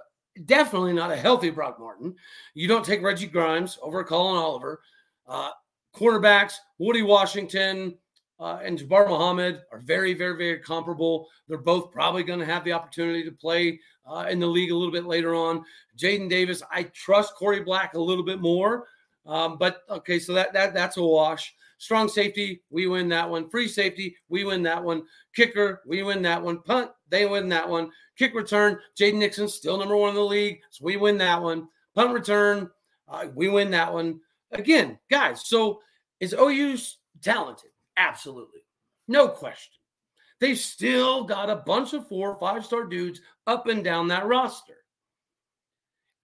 definitely 0.47 0.95
not 0.95 1.13
a 1.13 1.17
healthy 1.17 1.51
Brock 1.51 1.79
Martin. 1.79 2.15
You 2.55 2.67
don't 2.67 2.85
take 2.85 3.03
Reggie 3.03 3.27
Grimes 3.27 3.79
over 3.83 4.03
Collin 4.03 4.39
Oliver. 4.39 4.81
Uh, 5.29 5.51
quarterbacks, 5.95 6.55
Woodi 6.79 7.03
Washington 7.03 7.97
uh, 8.43 8.59
and 8.65 8.77
Jabbar 8.77 9.09
Muhammad 9.09 9.63
are 9.71 9.79
very, 9.79 10.15
very, 10.15 10.37
very 10.37 10.59
comparable. 10.59 11.29
They're 11.47 11.59
both 11.59 11.93
probably 11.93 12.25
going 12.25 12.41
to 12.41 12.45
have 12.45 12.65
the 12.65 12.73
opportunity 12.73 13.23
to 13.23 13.31
play 13.31 13.79
uh, 14.05 14.27
in 14.29 14.41
the 14.41 14.49
league 14.49 14.73
a 14.73 14.77
little 14.77 14.91
bit 14.91 15.05
later 15.05 15.33
on. 15.33 15.65
Jaden 15.97 16.29
Davis, 16.29 16.61
I 16.69 16.85
trust 16.85 17.35
Korie 17.41 17.65
Black 17.65 17.95
a 17.95 18.01
little 18.01 18.25
bit 18.25 18.41
more. 18.41 18.89
Um, 19.27 19.59
but 19.59 19.83
okay, 19.89 20.19
so 20.19 20.33
that 20.35 20.53
that 20.55 20.75
that's 20.75 20.97
a 20.97 21.03
wash. 21.03 21.55
Strong 21.79 22.09
safety, 22.09 22.63
we 22.71 22.89
win 22.89 23.09
that 23.11 23.31
one. 23.31 23.49
Free 23.49 23.69
safety, 23.69 24.17
we 24.29 24.43
win 24.43 24.65
that 24.65 24.83
one. 24.83 25.05
Kicker, 25.37 25.81
we 25.87 26.03
win 26.03 26.21
that 26.23 26.43
one. 26.43 26.63
Punt, 26.63 26.91
they 27.11 27.27
win 27.27 27.49
that 27.51 27.69
one. 27.69 27.93
Kick 28.19 28.35
return, 28.35 28.77
Jaden 28.99 29.19
Nixon 29.19 29.47
still 29.47 29.79
number 29.79 29.97
one 29.97 30.11
in 30.11 30.17
the 30.17 30.21
league, 30.21 30.59
so 30.71 30.85
we 30.85 30.97
win 30.97 31.17
that 31.19 31.41
one. 31.41 31.69
Punt 31.95 32.13
return, 32.13 32.69
uh, 33.07 33.27
we 33.37 33.49
win 33.49 33.71
that 33.71 33.93
one. 33.93 34.19
Again, 34.51 34.99
guys, 35.09 35.47
so 35.47 35.81
is 36.19 36.35
OU 36.35 36.79
talented? 37.21 37.72
Absolutely, 37.97 38.61
no 39.09 39.29
question. 39.29 39.73
They've 40.41 40.59
still 40.59 41.23
got 41.25 41.51
a 41.51 41.57
bunch 41.57 41.93
of 41.93 42.09
four, 42.09 42.37
five 42.37 42.65
star 42.65 42.85
dudes 42.85 43.21
up 43.47 43.69
and 43.69 43.85
down 43.85 44.09
that 44.09 44.27
roster. 44.27 44.79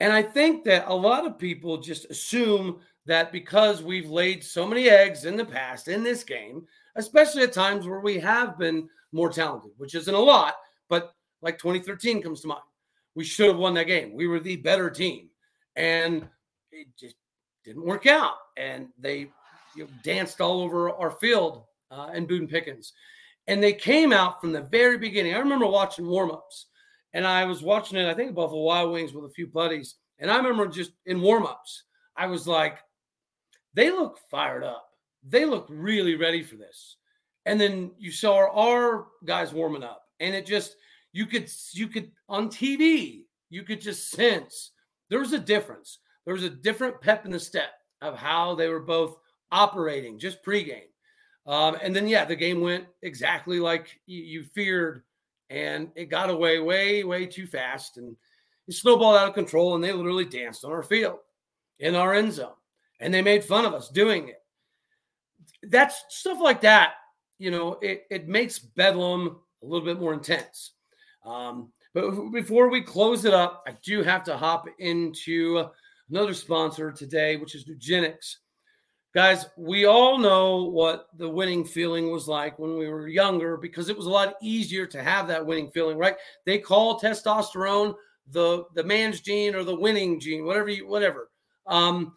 And 0.00 0.12
I 0.12 0.22
think 0.22 0.64
that 0.64 0.88
a 0.88 0.94
lot 0.94 1.26
of 1.26 1.38
people 1.38 1.78
just 1.78 2.06
assume 2.10 2.80
that 3.06 3.32
because 3.32 3.82
we've 3.82 4.10
laid 4.10 4.44
so 4.44 4.66
many 4.66 4.88
eggs 4.88 5.24
in 5.24 5.36
the 5.36 5.44
past 5.44 5.88
in 5.88 6.02
this 6.02 6.24
game, 6.24 6.66
especially 6.96 7.42
at 7.42 7.52
times 7.52 7.86
where 7.86 8.00
we 8.00 8.18
have 8.18 8.58
been 8.58 8.88
more 9.12 9.30
talented, 9.30 9.70
which 9.76 9.94
isn't 9.94 10.14
a 10.14 10.18
lot, 10.18 10.54
but 10.88 11.14
like 11.40 11.58
2013 11.58 12.22
comes 12.22 12.40
to 12.42 12.48
mind. 12.48 12.60
We 13.14 13.24
should 13.24 13.48
have 13.48 13.56
won 13.56 13.74
that 13.74 13.86
game. 13.86 14.14
We 14.14 14.26
were 14.26 14.40
the 14.40 14.56
better 14.56 14.90
team. 14.90 15.30
And 15.76 16.28
it 16.70 16.88
just 16.98 17.16
didn't 17.64 17.84
work 17.84 18.06
out. 18.06 18.34
And 18.56 18.88
they 18.98 19.30
you 19.78 19.84
know, 19.84 19.90
danced 20.02 20.40
all 20.40 20.60
over 20.60 20.90
our 20.90 21.12
field 21.12 21.64
uh, 21.90 22.10
in 22.14 22.26
Boone 22.26 22.48
Pickens. 22.48 22.92
And 23.46 23.62
they 23.62 23.72
came 23.72 24.12
out 24.12 24.40
from 24.40 24.52
the 24.52 24.62
very 24.62 24.98
beginning. 24.98 25.34
I 25.34 25.38
remember 25.38 25.66
watching 25.66 26.04
warmups 26.04 26.64
and 27.14 27.26
I 27.26 27.44
was 27.44 27.62
watching 27.62 27.98
it, 27.98 28.08
I 28.08 28.14
think, 28.14 28.34
Buffalo 28.34 28.62
Wild 28.62 28.92
Wings 28.92 29.14
with 29.14 29.24
a 29.24 29.30
few 29.30 29.46
buddies. 29.46 29.94
And 30.18 30.30
I 30.30 30.36
remember 30.36 30.66
just 30.66 30.92
in 31.06 31.20
warmups, 31.20 31.82
I 32.16 32.26
was 32.26 32.46
like, 32.46 32.78
they 33.72 33.90
look 33.90 34.18
fired 34.30 34.64
up. 34.64 34.88
They 35.26 35.44
look 35.44 35.66
really 35.70 36.16
ready 36.16 36.42
for 36.42 36.56
this. 36.56 36.96
And 37.46 37.60
then 37.60 37.92
you 37.98 38.10
saw 38.10 38.36
our, 38.36 38.50
our 38.50 39.06
guys 39.24 39.52
warming 39.52 39.82
up, 39.82 40.02
and 40.20 40.34
it 40.34 40.44
just 40.44 40.76
you 41.12 41.24
could 41.26 41.50
you 41.72 41.88
could 41.88 42.10
on 42.28 42.50
TV 42.50 43.22
you 43.50 43.62
could 43.62 43.80
just 43.80 44.10
sense 44.10 44.72
there 45.08 45.20
was 45.20 45.32
a 45.32 45.38
difference. 45.38 45.98
There 46.24 46.34
was 46.34 46.44
a 46.44 46.50
different 46.50 47.00
pep 47.00 47.24
in 47.24 47.30
the 47.30 47.40
step 47.40 47.70
of 48.02 48.16
how 48.16 48.54
they 48.54 48.68
were 48.68 48.80
both 48.80 49.16
operating 49.50 50.18
just 50.18 50.44
pregame. 50.44 50.88
Um, 51.46 51.76
and 51.82 51.94
then 51.96 52.06
yeah, 52.06 52.24
the 52.24 52.36
game 52.36 52.60
went 52.60 52.84
exactly 53.02 53.58
like 53.58 53.98
you, 54.06 54.22
you 54.22 54.44
feared, 54.44 55.02
and 55.50 55.90
it 55.96 56.06
got 56.06 56.30
away 56.30 56.58
way 56.58 57.04
way 57.04 57.26
too 57.26 57.46
fast, 57.46 57.96
and 57.96 58.14
it 58.66 58.74
snowballed 58.74 59.16
out 59.16 59.28
of 59.28 59.34
control, 59.34 59.74
and 59.74 59.82
they 59.82 59.92
literally 59.92 60.26
danced 60.26 60.64
on 60.64 60.72
our 60.72 60.82
field 60.82 61.18
in 61.78 61.94
our 61.94 62.14
end 62.14 62.32
zone 62.32 62.52
and 63.00 63.12
they 63.12 63.22
made 63.22 63.44
fun 63.44 63.64
of 63.64 63.74
us 63.74 63.88
doing 63.88 64.28
it. 64.28 64.42
That's 65.62 66.04
stuff 66.08 66.38
like 66.40 66.60
that. 66.62 66.94
You 67.38 67.50
know, 67.50 67.78
it, 67.80 68.04
it 68.10 68.28
makes 68.28 68.58
Bedlam 68.58 69.38
a 69.62 69.66
little 69.66 69.84
bit 69.84 70.00
more 70.00 70.12
intense. 70.12 70.72
Um, 71.24 71.72
but 71.94 72.10
before 72.32 72.68
we 72.68 72.82
close 72.82 73.24
it 73.24 73.34
up, 73.34 73.64
I 73.66 73.74
do 73.84 74.02
have 74.02 74.24
to 74.24 74.36
hop 74.36 74.66
into 74.78 75.66
another 76.10 76.34
sponsor 76.34 76.90
today, 76.92 77.36
which 77.36 77.54
is 77.54 77.68
Nugenix. 77.68 78.36
Guys, 79.14 79.46
we 79.56 79.86
all 79.86 80.18
know 80.18 80.64
what 80.64 81.06
the 81.16 81.28
winning 81.28 81.64
feeling 81.64 82.12
was 82.12 82.28
like 82.28 82.58
when 82.58 82.76
we 82.76 82.88
were 82.88 83.08
younger 83.08 83.56
because 83.56 83.88
it 83.88 83.96
was 83.96 84.06
a 84.06 84.10
lot 84.10 84.34
easier 84.42 84.86
to 84.86 85.02
have 85.02 85.26
that 85.26 85.44
winning 85.44 85.70
feeling, 85.70 85.96
right? 85.96 86.16
They 86.44 86.58
call 86.58 87.00
testosterone 87.00 87.94
the 88.30 88.64
the 88.74 88.84
man's 88.84 89.20
gene 89.20 89.54
or 89.54 89.64
the 89.64 89.74
winning 89.74 90.20
gene, 90.20 90.44
whatever 90.44 90.68
you 90.68 90.86
whatever. 90.86 91.30
Um, 91.66 92.14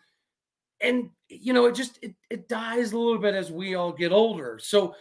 and 0.81 1.09
you 1.29 1.53
know 1.53 1.65
it 1.65 1.75
just 1.75 1.99
it, 2.01 2.13
it 2.29 2.49
dies 2.49 2.91
a 2.91 2.97
little 2.97 3.19
bit 3.19 3.35
as 3.35 3.51
we 3.51 3.75
all 3.75 3.91
get 3.91 4.11
older 4.11 4.57
so 4.59 4.95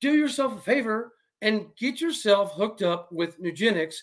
do 0.00 0.14
yourself 0.14 0.56
a 0.56 0.60
favor 0.60 1.12
and 1.42 1.66
get 1.76 2.00
yourself 2.00 2.52
hooked 2.52 2.80
up 2.82 3.12
with 3.12 3.40
Nugenix. 3.40 3.94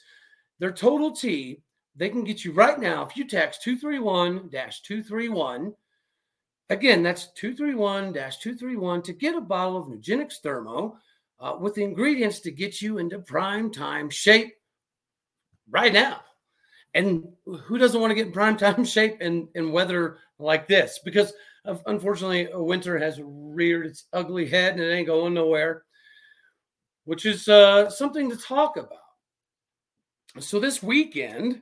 Their 0.60 0.72
total 0.72 1.12
T, 1.12 1.62
they 1.96 2.10
can 2.10 2.24
get 2.24 2.46
you 2.46 2.54
right 2.54 2.80
now 2.80 3.06
if 3.06 3.18
you 3.18 3.28
text 3.28 3.66
231-231. 3.66 5.74
Again, 6.70 7.04
that's 7.04 7.30
231-231 7.40 9.04
to 9.04 9.14
get 9.14 9.36
a 9.36 9.42
bottle 9.42 9.78
of 9.78 9.88
Nugenix 9.88 10.38
Thermo 10.42 10.98
uh, 11.40 11.56
with 11.60 11.76
the 11.76 11.84
ingredients 11.84 12.40
to 12.40 12.52
get 12.52 12.82
you 12.82 12.98
into 12.98 13.20
prime 13.20 13.72
time 13.72 14.10
shape 14.10 14.54
right 15.70 15.94
now. 15.94 16.22
And 16.96 17.28
who 17.46 17.78
doesn't 17.78 18.00
want 18.00 18.12
to 18.12 18.16
get 18.16 18.28
in 18.28 18.32
prime 18.32 18.58
time 18.58 18.84
shape 18.86 19.22
in, 19.22 19.48
in 19.54 19.72
weather 19.72 20.18
like 20.40 20.68
this? 20.68 21.00
Because 21.04 21.34
unfortunately, 21.86 22.48
winter 22.54 22.98
has 22.98 23.20
reared 23.24 23.86
its 23.86 24.06
ugly 24.14 24.48
head 24.48 24.74
and 24.74 24.82
it 24.82 24.92
ain't 24.92 25.08
going 25.08 25.34
nowhere, 25.34 25.84
which 27.04 27.26
is 27.26 27.48
uh, 27.48 27.90
something 27.90 28.30
to 28.30 28.38
talk 28.38 28.78
about. 28.78 29.00
So 30.40 30.60
this 30.60 30.82
weekend, 30.82 31.62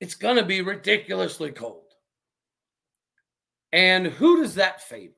it's 0.00 0.14
going 0.14 0.36
to 0.36 0.44
be 0.44 0.60
ridiculously 0.60 1.50
cold. 1.50 1.83
And 3.74 4.06
who 4.06 4.40
does 4.40 4.54
that 4.54 4.80
favor? 4.82 5.12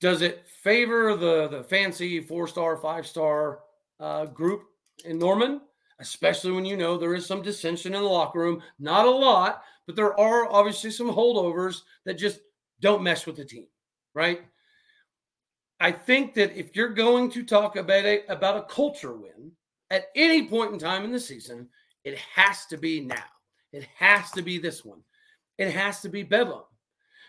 Does 0.00 0.22
it 0.22 0.48
favor 0.48 1.16
the, 1.16 1.46
the 1.46 1.62
fancy 1.62 2.18
four 2.18 2.48
star, 2.48 2.76
five 2.76 3.06
star 3.06 3.60
uh, 4.00 4.24
group 4.26 4.64
in 5.04 5.20
Norman? 5.20 5.60
especially 6.02 6.50
when 6.50 6.64
you 6.64 6.76
know 6.76 6.98
there 6.98 7.14
is 7.14 7.24
some 7.24 7.42
dissension 7.42 7.94
in 7.94 8.02
the 8.02 8.08
locker 8.08 8.40
room. 8.40 8.60
Not 8.78 9.06
a 9.06 9.10
lot, 9.10 9.62
but 9.86 9.96
there 9.96 10.18
are 10.18 10.50
obviously 10.52 10.90
some 10.90 11.08
holdovers 11.08 11.82
that 12.04 12.18
just 12.18 12.40
don't 12.80 13.04
mess 13.04 13.24
with 13.24 13.36
the 13.36 13.44
team, 13.44 13.66
right? 14.12 14.42
I 15.78 15.92
think 15.92 16.34
that 16.34 16.58
if 16.58 16.74
you're 16.74 16.92
going 16.92 17.30
to 17.30 17.44
talk 17.44 17.76
about 17.76 18.04
a, 18.04 18.26
about 18.26 18.56
a 18.56 18.74
culture 18.74 19.14
win 19.16 19.52
at 19.90 20.06
any 20.16 20.48
point 20.48 20.72
in 20.72 20.78
time 20.78 21.04
in 21.04 21.12
the 21.12 21.20
season, 21.20 21.68
it 22.04 22.18
has 22.18 22.66
to 22.66 22.76
be 22.76 23.00
now. 23.00 23.24
It 23.72 23.86
has 23.96 24.30
to 24.32 24.42
be 24.42 24.58
this 24.58 24.84
one. 24.84 25.02
It 25.58 25.70
has 25.70 26.00
to 26.00 26.08
be 26.08 26.22
Bedlam 26.22 26.64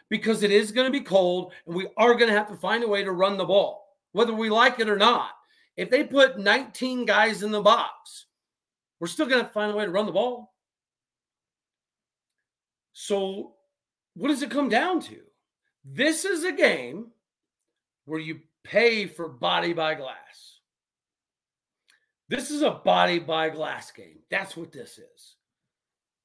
because 0.10 0.44
it 0.44 0.52
is 0.52 0.72
going 0.72 0.86
to 0.86 1.00
be 1.00 1.04
cold 1.04 1.54
and 1.66 1.76
we 1.76 1.88
are 1.98 2.14
going 2.14 2.30
to 2.30 2.38
have 2.38 2.50
to 2.50 2.56
find 2.56 2.84
a 2.84 2.88
way 2.88 3.04
to 3.04 3.12
run 3.12 3.38
the 3.38 3.46
ball, 3.46 3.98
whether 4.12 4.34
we 4.34 4.50
like 4.50 4.80
it 4.80 4.90
or 4.90 4.98
not. 4.98 5.32
If 5.76 5.90
they 5.90 6.04
put 6.04 6.40
19 6.40 7.06
guys 7.06 7.42
in 7.42 7.52
the 7.52 7.62
box, 7.62 8.28
we're 9.00 9.08
still 9.08 9.26
going 9.26 9.44
to 9.44 9.52
find 9.52 9.72
a 9.72 9.76
way 9.76 9.86
to 9.86 9.92
run 9.92 10.06
the 10.06 10.12
ball. 10.12 10.54
So, 12.94 13.56
what 14.14 14.28
does 14.28 14.44
it 14.44 14.52
come 14.52 14.70
down 14.70 15.02
to? 15.02 15.20
This 15.84 16.26
is 16.26 16.44
a 16.44 16.52
game 16.52 17.08
where 18.06 18.20
you 18.20 18.40
pay 18.64 19.08
for 19.08 19.28
body 19.28 19.74
by 19.74 19.96
glass. 19.96 20.60
This 22.30 22.52
is 22.52 22.62
a 22.62 22.72
body 22.72 23.20
by 23.20 23.50
glass 23.50 23.92
game. 23.92 24.20
That's 24.30 24.56
what 24.56 24.72
this 24.72 25.00
is. 25.00 25.36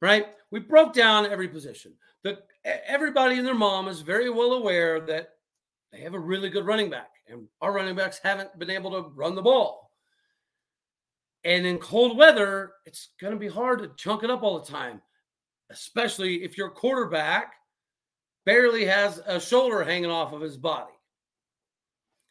Right? 0.01 0.27
We 0.51 0.61
broke 0.61 0.93
down 0.93 1.27
every 1.27 1.49
position. 1.49 1.93
The 2.23 2.39
everybody 2.65 3.39
and 3.39 3.47
their 3.47 3.55
mom 3.55 3.89
is 3.89 4.01
very 4.01 4.31
well 4.31 4.53
aware 4.53 5.01
that 5.01 5.31
they 5.93 6.01
have 6.01 6.15
a 6.15 6.19
really 6.19 6.51
good 6.51 6.67
running 6.67 6.91
back, 6.91 7.11
and 7.29 7.47
our 7.61 7.73
running 7.73 7.97
backs 7.97 8.21
haven't 8.23 8.59
been 8.59 8.71
able 8.71 8.91
to 8.93 9.11
run 9.15 9.35
the 9.35 9.43
ball. 9.43 9.91
And 11.45 11.67
in 11.67 11.79
cold 11.79 12.17
weather, 12.17 12.73
it's 12.85 13.11
going 13.21 13.33
to 13.33 13.39
be 13.39 13.49
hard 13.49 13.79
to 13.81 13.93
chunk 13.97 14.23
it 14.23 14.31
up 14.31 14.43
all 14.43 14.59
the 14.59 14.71
time, 14.71 15.01
especially 15.71 16.43
if 16.43 16.59
your 16.59 16.71
quarterback 16.71 17.55
barely 18.45 18.85
has 18.85 19.23
a 19.27 19.41
shoulder 19.41 19.85
hanging 19.85 20.11
off 20.11 20.33
of 20.33 20.41
his 20.41 20.57
body. 20.57 20.93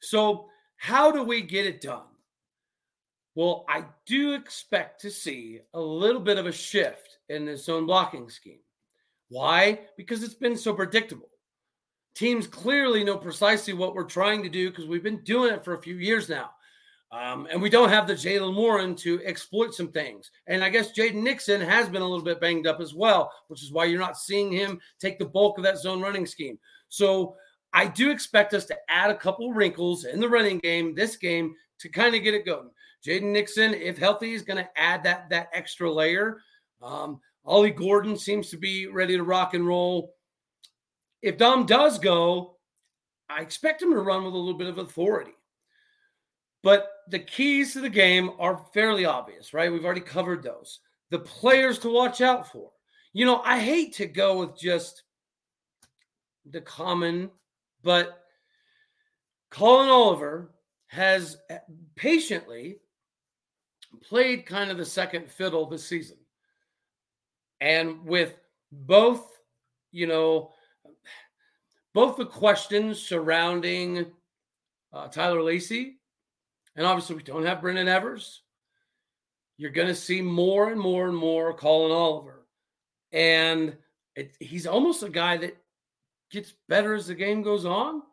So, 0.02 0.50
how 0.78 1.12
do 1.12 1.24
we 1.24 1.42
get 1.42 1.66
it 1.66 1.82
done? 1.82 2.04
Well, 3.34 3.66
I 3.70 3.86
do 4.06 4.34
expect 4.34 5.02
to 5.02 5.12
see 5.12 5.62
a 5.74 5.80
little 5.80 6.22
bit 6.22 6.38
of 6.38 6.46
a 6.46 6.52
shift 6.52 7.07
in 7.30 7.46
the 7.46 7.58
zone 7.58 7.86
blocking 7.86 8.30
scheme. 8.30 8.60
Why? 9.30 9.82
Because 9.98 10.24
it's 10.24 10.36
been 10.36 10.56
so 10.56 10.74
predictable. 10.74 11.30
Teams 12.16 12.48
clearly 12.48 13.04
know 13.04 13.18
precisely 13.18 13.74
what 13.74 13.94
we're 13.94 14.04
trying 14.04 14.42
to 14.44 14.50
do 14.50 14.70
because 14.70 14.88
we've 14.88 15.04
been 15.04 15.24
doing 15.24 15.54
it 15.54 15.64
for 15.64 15.74
a 15.74 15.82
few 15.82 15.96
years 15.96 16.30
now. 16.30 16.52
Um, 17.12 17.48
and 17.52 17.62
we 17.62 17.70
don't 17.70 17.90
have 17.90 18.08
the 18.08 18.14
Jaylen 18.14 18.56
Warren 18.56 18.94
to 18.98 19.22
exploit 19.24 19.74
some 19.74 19.92
things. 19.92 20.30
And 20.48 20.64
I 20.64 20.70
guess 20.70 20.92
Jaden 20.92 21.24
Nixon 21.24 21.62
has 21.62 21.88
been 21.88 22.02
a 22.02 22.08
little 22.08 22.26
bit 22.26 22.42
banged 22.42 22.68
up 22.68 22.82
as 22.82 22.94
well, 22.94 23.32
which 23.48 23.64
is 23.64 23.72
why 23.72 23.86
you're 23.86 24.00
not 24.00 24.18
seeing 24.18 24.52
him 24.52 24.80
take 25.00 25.18
the 25.18 25.26
bulk 25.26 25.58
of 25.58 25.64
that 25.64 25.78
zone 25.78 26.02
running 26.02 26.26
scheme. 26.26 26.60
So 26.90 27.36
I 27.74 27.88
do 27.88 28.12
expect 28.12 28.54
us 28.54 28.66
to 28.66 28.78
add 28.90 29.10
a 29.10 29.16
couple 29.16 29.54
wrinkles 29.54 30.06
in 30.06 30.20
the 30.20 30.28
running 30.28 30.60
game 30.60 30.96
this 30.96 31.16
game 31.16 31.56
to 31.80 31.90
kind 31.90 32.16
of 32.16 32.24
get 32.24 32.34
it 32.34 32.46
going. 32.46 32.70
Jaden 33.06 33.32
Nixon, 33.32 33.74
if 33.74 33.98
healthy, 33.98 34.34
is 34.34 34.42
going 34.42 34.58
to 34.58 34.70
add 34.76 35.04
that 35.04 35.30
that 35.30 35.50
extra 35.54 35.92
layer. 35.92 36.42
Um, 36.82 37.20
Ollie 37.46 37.72
Gordon 37.72 38.18
seems 38.18 38.50
to 38.50 38.58
be 38.58 38.88
ready 38.88 39.16
to 39.16 39.24
rock 39.24 39.54
and 39.54 39.66
roll. 39.66 40.14
If 41.22 41.38
Dom 41.38 41.66
does 41.66 41.98
go, 41.98 42.58
I 43.30 43.42
expect 43.42 43.82
him 43.82 43.92
to 43.92 44.00
run 44.00 44.24
with 44.24 44.34
a 44.34 44.38
little 44.38 44.58
bit 44.58 44.68
of 44.68 44.78
authority. 44.78 45.32
But 46.64 46.90
the 47.10 47.20
keys 47.20 47.74
to 47.74 47.82
the 47.82 47.90
game 47.90 48.32
are 48.40 48.66
fairly 48.74 49.06
obvious, 49.06 49.54
right? 49.54 49.72
We've 49.72 49.86
already 49.86 50.02
covered 50.02 50.44
those. 50.44 50.80
The 51.10 51.20
players 51.20 51.80
to 51.80 51.90
watch 51.90 52.22
out 52.22 52.52
for. 52.52 52.72
You 53.14 53.26
know, 53.26 53.42
I 53.44 53.60
hate 53.60 53.94
to 53.96 54.06
go 54.06 54.40
with 54.40 54.58
just 54.58 55.04
the 56.46 56.62
common, 56.62 57.30
but 57.84 58.24
Collin 59.50 59.90
Oliver 59.90 60.52
has 60.88 61.38
patiently 61.96 62.78
played 64.04 64.46
kind 64.46 64.72
of 64.72 64.78
the 64.78 64.86
second 64.86 65.32
fiddle 65.32 65.66
this 65.66 65.88
season. 65.88 66.18
And 67.62 68.06
with 68.06 68.38
both, 68.72 69.26
you 69.92 70.08
know, 70.08 70.52
both 71.94 72.18
the 72.18 72.26
questions 72.26 73.02
surrounding 73.02 74.06
uh, 74.94 75.08
Tyler 75.08 75.42
Lacey, 75.42 75.98
and 76.76 76.86
obviously 76.86 77.16
we 77.16 77.24
don't 77.24 77.46
have 77.46 77.62
Brendon 77.62 77.88
Evers, 77.88 78.44
you're 79.58 79.72
going 79.72 79.88
to 79.88 79.96
see 79.96 80.22
more 80.22 80.70
and 80.70 80.80
more 80.80 81.08
and 81.08 81.18
more 81.18 81.54
Collin 81.54 81.92
Oliver. 81.92 82.46
And 83.12 83.76
it, 84.16 84.36
he's 84.40 84.68
almost 84.68 85.04
a 85.04 85.10
guy 85.10 85.38
that 85.38 85.58
gets 86.32 86.54
better 86.70 86.94
as 86.94 87.08
the 87.08 87.16
game 87.16 87.42
goes 87.42 87.66
on, 87.66 88.04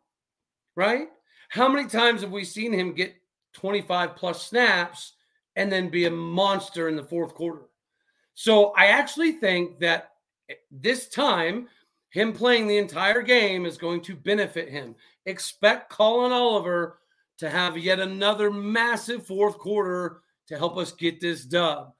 right? 0.75 1.07
How 1.49 1.67
many 1.67 1.87
times 1.87 2.21
have 2.21 2.31
we 2.31 2.43
seen 2.43 2.73
him 2.73 2.93
get 2.93 3.13
25 3.53 4.15
plus 4.15 4.47
snaps 4.47 5.13
and 5.55 5.71
then 5.71 5.89
be 5.89 6.05
a 6.05 6.11
monster 6.11 6.87
in 6.89 6.95
the 6.95 7.03
fourth 7.03 7.35
quarter? 7.35 7.63
So 8.35 8.73
I 8.77 8.87
actually 8.87 9.31
think 9.33 9.79
that 9.79 10.11
eh, 10.49 10.55
this 10.69 11.07
time, 11.07 11.67
him 12.09 12.31
playing 12.31 12.67
the 12.67 12.77
entire 12.77 13.21
game 13.21 13.65
is 13.65 13.77
going 13.77 14.01
to 14.01 14.15
benefit 14.15 14.69
him. 14.69 14.95
Expect 15.25 15.89
Collin 15.89 16.31
Oliver 16.31 16.99
to 17.39 17.49
have 17.49 17.77
yet 17.77 17.99
another 17.99 18.51
massive 18.51 19.25
fourth 19.25 19.57
quarter 19.57 20.21
to 20.47 20.57
help 20.57 20.77
us 20.77 20.91
get 20.91 21.19
this 21.19 21.43
dub. 21.43 21.93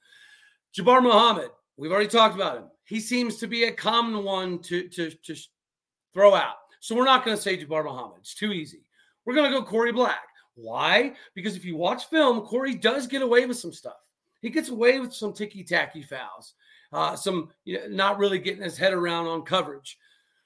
Jabbar 0.77 1.01
Muhammad, 1.01 1.49
we've 1.77 1.91
already 1.91 2.07
talked 2.07 2.35
about 2.35 2.57
him. 2.57 2.65
He 2.83 2.99
seems 2.99 3.37
to 3.37 3.47
be 3.47 3.63
a 3.63 3.71
common 3.71 4.23
one 4.23 4.59
to, 4.59 4.87
to, 4.89 5.09
to 5.09 5.35
throw 6.13 6.35
out. 6.35 6.55
So 6.79 6.95
we're 6.95 7.05
not 7.05 7.25
going 7.25 7.35
to 7.35 7.41
say 7.41 7.57
Jabbar 7.57 7.83
Muhammad. 7.83 8.19
It's 8.19 8.35
too 8.35 8.51
easy. 8.51 8.83
We're 9.25 9.33
going 9.33 9.51
to 9.51 9.59
go 9.59 9.65
Korie 9.65 9.93
Black. 9.93 10.27
Why? 10.53 11.13
Because 11.33 11.55
if 11.55 11.65
you 11.65 11.75
watch 11.75 12.05
film, 12.05 12.45
Korie 12.45 12.79
does 12.79 13.07
get 13.07 13.21
away 13.21 13.45
with 13.45 13.57
some 13.57 13.73
stuff. 13.73 14.04
He 14.45 14.51
gets 14.51 14.69
away 14.69 14.99
with 14.99 15.11
some 15.11 15.33
ticky 15.33 15.63
tacky 15.63 16.03
fouls, 16.03 16.53
uh, 16.93 17.15
some 17.15 17.49
you 17.63 17.79
know, 17.79 17.87
not 17.87 18.19
really 18.19 18.37
getting 18.37 18.61
his 18.61 18.77
head 18.77 18.93
around 18.93 19.25
on 19.25 19.41
coverage. 19.41 19.97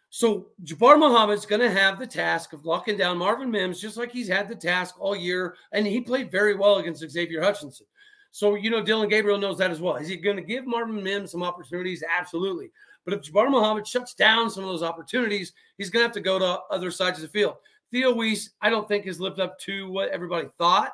So 0.10 0.48
Jabbar 0.64 0.98
Muhammad's 0.98 1.46
going 1.46 1.60
to 1.60 1.70
have 1.70 2.00
the 2.00 2.08
task 2.08 2.54
of 2.54 2.64
locking 2.64 2.96
down 2.96 3.18
Marvin 3.18 3.52
Mims, 3.52 3.82
just 3.82 3.98
like 3.98 4.10
he's 4.10 4.30
had 4.30 4.48
the 4.48 4.56
task 4.56 4.96
all 5.02 5.18
year, 5.18 5.56
and 5.74 5.86
he 5.86 6.00
played 6.00 6.32
very 6.32 6.56
well 6.56 6.78
against 6.78 7.08
Xavier 7.10 7.42
Hutchinson. 7.42 7.86
So 8.32 8.56
you 8.56 8.70
know 8.70 8.82
Dillon 8.82 9.10
Gabriel 9.10 9.38
knows 9.38 9.58
that 9.58 9.70
as 9.70 9.82
well. 9.82 9.98
Is 9.98 10.08
he 10.08 10.16
going 10.16 10.38
to 10.38 10.42
give 10.42 10.66
Marvin 10.66 11.04
Mims 11.04 11.32
some 11.32 11.44
opportunities? 11.44 12.02
Absolutely. 12.18 12.72
But 13.04 13.16
if 13.16 13.22
Jabbar 13.24 13.52
Muhammad 13.52 13.86
shuts 13.86 14.14
down 14.14 14.50
some 14.50 14.64
of 14.64 14.70
those 14.70 14.82
opportunities, 14.82 15.52
he's 15.78 15.90
going 15.90 16.04
to 16.04 16.08
have 16.08 16.16
to 16.16 16.22
go 16.22 16.40
to 16.40 16.62
other 16.72 16.90
sides 16.90 17.18
of 17.18 17.24
the 17.24 17.38
field. 17.38 17.56
Theo 17.92 18.14
Wease, 18.14 18.52
I 18.62 18.70
don't 18.70 18.88
think 18.88 19.04
has 19.08 19.20
lived 19.20 19.42
up 19.42 19.60
to 19.60 19.92
what 19.92 20.08
everybody 20.08 20.48
thought, 20.58 20.94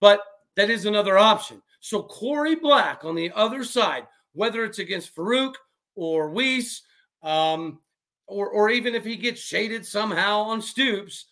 but 0.00 0.20
that 0.56 0.68
is 0.68 0.86
another 0.86 1.16
option. 1.16 1.62
So 1.84 2.02
Korie 2.04 2.58
Black 2.58 3.04
on 3.04 3.14
the 3.14 3.30
other 3.32 3.62
side, 3.62 4.06
whether 4.32 4.64
it's 4.64 4.78
against 4.78 5.14
Farooq 5.14 5.52
or 5.94 6.30
Wease, 6.30 6.80
um, 7.22 7.78
or, 8.26 8.48
or 8.48 8.70
even 8.70 8.94
if 8.94 9.04
he 9.04 9.16
gets 9.16 9.42
shaded 9.42 9.84
somehow 9.84 10.38
on 10.38 10.62
Stoops, 10.62 11.26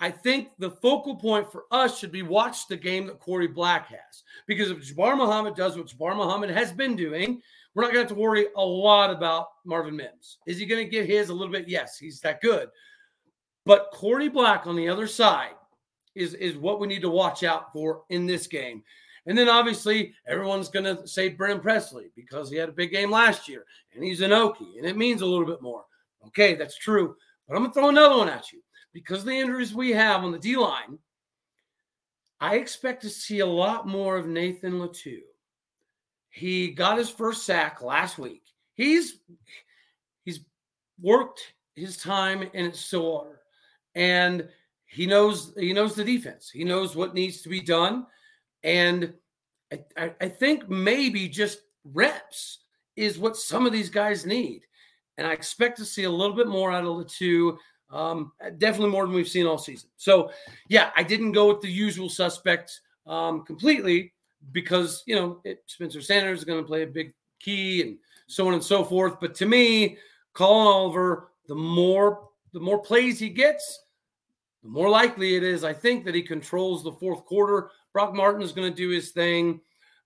I 0.00 0.10
think 0.10 0.48
the 0.58 0.70
focal 0.70 1.16
point 1.16 1.52
for 1.52 1.64
us 1.70 1.98
should 1.98 2.12
be 2.12 2.22
watch 2.22 2.66
the 2.66 2.78
game 2.78 3.06
that 3.08 3.20
Korie 3.20 3.54
Black 3.54 3.88
has. 3.88 4.22
Because 4.46 4.70
if 4.70 4.78
Jabbar 4.78 5.18
Muhammad 5.18 5.54
does 5.54 5.76
what 5.76 5.88
Jabbar 5.88 6.16
Muhammad 6.16 6.48
has 6.48 6.72
been 6.72 6.96
doing, 6.96 7.42
we're 7.74 7.82
not 7.82 7.92
going 7.92 8.06
to 8.06 8.08
have 8.08 8.16
to 8.16 8.22
worry 8.22 8.46
a 8.56 8.64
lot 8.64 9.10
about 9.10 9.48
Marvin 9.66 9.96
Mims. 9.96 10.38
Is 10.46 10.56
he 10.56 10.64
going 10.64 10.82
to 10.82 10.90
get 10.90 11.04
his 11.04 11.28
a 11.28 11.34
little 11.34 11.52
bit? 11.52 11.68
Yes, 11.68 11.98
he's 11.98 12.20
that 12.20 12.40
good. 12.40 12.70
But 13.66 13.92
Korie 13.92 14.32
Black 14.32 14.66
on 14.66 14.76
the 14.76 14.88
other 14.88 15.06
side 15.06 15.56
is, 16.14 16.32
is 16.32 16.56
what 16.56 16.80
we 16.80 16.86
need 16.86 17.02
to 17.02 17.10
watch 17.10 17.44
out 17.44 17.70
for 17.70 18.04
in 18.08 18.24
this 18.24 18.46
game. 18.46 18.82
And 19.26 19.36
then 19.36 19.48
obviously 19.48 20.14
everyone's 20.26 20.68
going 20.68 20.84
to 20.84 21.06
say 21.06 21.30
Brennan 21.30 21.60
Presley 21.60 22.10
because 22.14 22.50
he 22.50 22.56
had 22.56 22.68
a 22.68 22.72
big 22.72 22.90
game 22.90 23.10
last 23.10 23.48
year 23.48 23.64
and 23.94 24.04
he's 24.04 24.20
an 24.20 24.32
Okie 24.32 24.78
and 24.78 24.86
it 24.86 24.96
means 24.96 25.22
a 25.22 25.26
little 25.26 25.46
bit 25.46 25.62
more. 25.62 25.84
Okay, 26.26 26.54
that's 26.54 26.76
true. 26.76 27.16
But 27.46 27.56
I'm 27.56 27.62
going 27.62 27.70
to 27.72 27.74
throw 27.74 27.88
another 27.88 28.16
one 28.16 28.28
at 28.28 28.52
you. 28.52 28.60
Because 28.92 29.24
the 29.24 29.32
injuries 29.32 29.74
we 29.74 29.90
have 29.90 30.22
on 30.22 30.30
the 30.30 30.38
D 30.38 30.56
line, 30.56 30.98
I 32.40 32.56
expect 32.56 33.02
to 33.02 33.10
see 33.10 33.40
a 33.40 33.46
lot 33.46 33.88
more 33.88 34.16
of 34.16 34.28
Nathan 34.28 34.74
Latu. 34.74 35.18
He 36.30 36.70
got 36.70 36.98
his 36.98 37.10
first 37.10 37.44
sack 37.44 37.82
last 37.82 38.18
week. 38.18 38.42
He's 38.74 39.18
he's 40.24 40.40
worked 41.00 41.54
his 41.74 41.96
time 41.96 42.42
in 42.42 42.66
its 42.66 42.80
Stillwater, 42.80 43.40
and 43.94 44.48
he 44.86 45.06
knows 45.06 45.52
he 45.56 45.72
knows 45.72 45.94
the 45.94 46.04
defense. 46.04 46.50
He 46.50 46.64
knows 46.64 46.94
what 46.94 47.14
needs 47.14 47.42
to 47.42 47.48
be 47.48 47.60
done, 47.60 48.06
and 48.64 49.12
I, 49.96 50.12
I, 50.20 50.28
think 50.28 50.68
maybe 50.68 51.28
just 51.28 51.60
reps 51.84 52.60
is 52.96 53.18
what 53.18 53.36
some 53.36 53.66
of 53.66 53.72
these 53.72 53.90
guys 53.90 54.24
need. 54.24 54.62
And 55.18 55.26
I 55.26 55.32
expect 55.32 55.76
to 55.78 55.84
see 55.84 56.04
a 56.04 56.10
little 56.10 56.34
bit 56.34 56.48
more 56.48 56.72
out 56.72 56.84
of 56.84 56.98
the 56.98 57.04
two. 57.04 57.58
Um, 57.90 58.32
definitely 58.58 58.90
more 58.90 59.06
than 59.06 59.14
we've 59.14 59.28
seen 59.28 59.46
all 59.46 59.58
season. 59.58 59.90
So, 59.96 60.30
yeah, 60.68 60.90
I 60.96 61.02
didn't 61.02 61.32
go 61.32 61.48
with 61.48 61.60
the 61.60 61.70
usual 61.70 62.08
suspects 62.08 62.80
um, 63.06 63.44
completely 63.44 64.12
because, 64.50 65.04
you 65.06 65.14
know, 65.14 65.40
it, 65.44 65.62
Spencer 65.66 66.00
Sanders 66.00 66.40
is 66.40 66.44
going 66.44 66.60
to 66.60 66.66
play 66.66 66.82
a 66.82 66.86
big 66.86 67.12
key 67.38 67.82
and 67.82 67.98
so 68.26 68.48
on 68.48 68.54
and 68.54 68.64
so 68.64 68.82
forth. 68.82 69.20
But 69.20 69.34
to 69.36 69.46
me, 69.46 69.98
Collin 70.32 70.66
Oliver, 70.66 71.28
the 71.46 71.54
more 71.54 72.28
the 72.52 72.60
more 72.60 72.80
plays 72.80 73.18
he 73.18 73.28
gets, 73.28 73.80
the 74.62 74.68
more 74.68 74.88
likely 74.88 75.36
it 75.36 75.42
is, 75.42 75.64
I 75.64 75.72
think, 75.72 76.04
that 76.04 76.14
he 76.14 76.22
controls 76.22 76.82
the 76.82 76.92
fourth 76.92 77.24
quarter. 77.26 77.70
Brock 77.94 78.12
Martin 78.12 78.42
is 78.42 78.52
going 78.52 78.70
to 78.70 78.76
do 78.76 78.90
his 78.90 79.12
thing. 79.12 79.60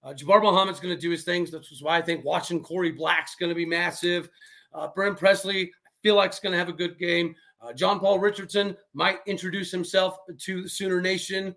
Uh, 0.05 0.13
Jabbar 0.13 0.43
Muhammad's 0.43 0.79
going 0.79 0.95
to 0.95 1.01
do 1.01 1.11
his 1.11 1.25
things. 1.25 1.51
That's 1.51 1.83
why 1.83 1.97
I 1.97 2.03
think 2.03 2.25
watching 2.25 2.63
Korie 2.63 2.97
Black's 2.97 3.35
going 3.35 3.49
to 3.49 3.57
be 3.57 3.67
massive. 3.67 4.29
Uh, 4.73 4.87
Brent 4.95 5.19
Presley, 5.19 5.65
I 5.65 5.91
feel 6.03 6.15
like 6.15 6.33
is 6.33 6.39
going 6.39 6.53
to 6.53 6.59
have 6.59 6.69
a 6.69 6.73
good 6.73 6.99
game. 6.99 7.35
Uh, 7.61 7.73
John 7.73 7.99
Paul 7.99 8.21
Richardson 8.21 8.77
might 8.95 9.19
introduce 9.27 9.73
himself 9.73 10.19
to 10.39 10.63
the 10.63 10.69
Sooner 10.69 11.01
Nation, 11.01 11.57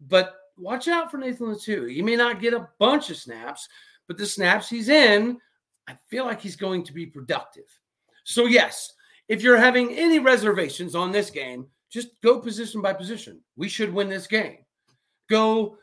but 0.00 0.36
watch 0.56 0.88
out 0.88 1.10
for 1.10 1.18
Nathan 1.18 1.48
Latu. 1.48 1.92
He 1.92 2.00
may 2.00 2.16
not 2.16 2.40
get 2.40 2.54
a 2.54 2.68
bunch 2.78 3.10
of 3.10 3.16
snaps, 3.16 3.68
but 4.06 4.16
the 4.16 4.24
snaps 4.24 4.70
he's 4.70 4.88
in, 4.88 5.38
I 5.86 5.96
feel 6.08 6.24
like 6.24 6.40
he's 6.40 6.56
going 6.56 6.84
to 6.84 6.94
be 6.94 7.04
productive. 7.04 7.64
So, 8.24 8.46
yes, 8.46 8.94
if 9.28 9.42
you're 9.42 9.58
having 9.58 9.92
any 9.94 10.18
reservations 10.18 10.94
on 10.94 11.12
this 11.12 11.28
game, 11.28 11.66
just 11.90 12.08
go 12.22 12.40
position 12.40 12.80
by 12.80 12.94
position. 12.94 13.40
We 13.56 13.68
should 13.68 13.92
win 13.92 14.08
this 14.08 14.26
game. 14.26 14.58
Go 15.28 15.76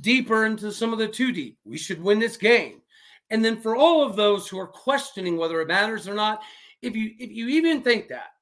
deeper 0.00 0.46
into 0.46 0.72
some 0.72 0.92
of 0.92 0.98
the 0.98 1.08
two 1.08 1.32
deep. 1.32 1.58
We 1.64 1.78
should 1.78 2.02
win 2.02 2.18
this 2.18 2.36
game. 2.36 2.82
And 3.30 3.44
then 3.44 3.60
for 3.60 3.74
all 3.74 4.04
of 4.04 4.16
those 4.16 4.48
who 4.48 4.58
are 4.58 4.66
questioning 4.66 5.36
whether 5.36 5.60
it 5.60 5.68
matters 5.68 6.06
or 6.06 6.14
not, 6.14 6.42
if 6.82 6.94
you 6.94 7.12
if 7.18 7.30
you 7.30 7.48
even 7.48 7.82
think 7.82 8.08
that, 8.08 8.32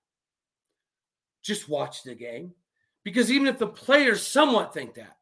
just 1.43 1.69
watch 1.69 2.03
the 2.03 2.15
game. 2.15 2.53
Because 3.05 3.31
even 3.31 3.49
if 3.49 3.59
the 3.59 3.67
players 3.67 4.27
somewhat 4.27 4.75
think 4.75 4.95
that, 4.95 5.17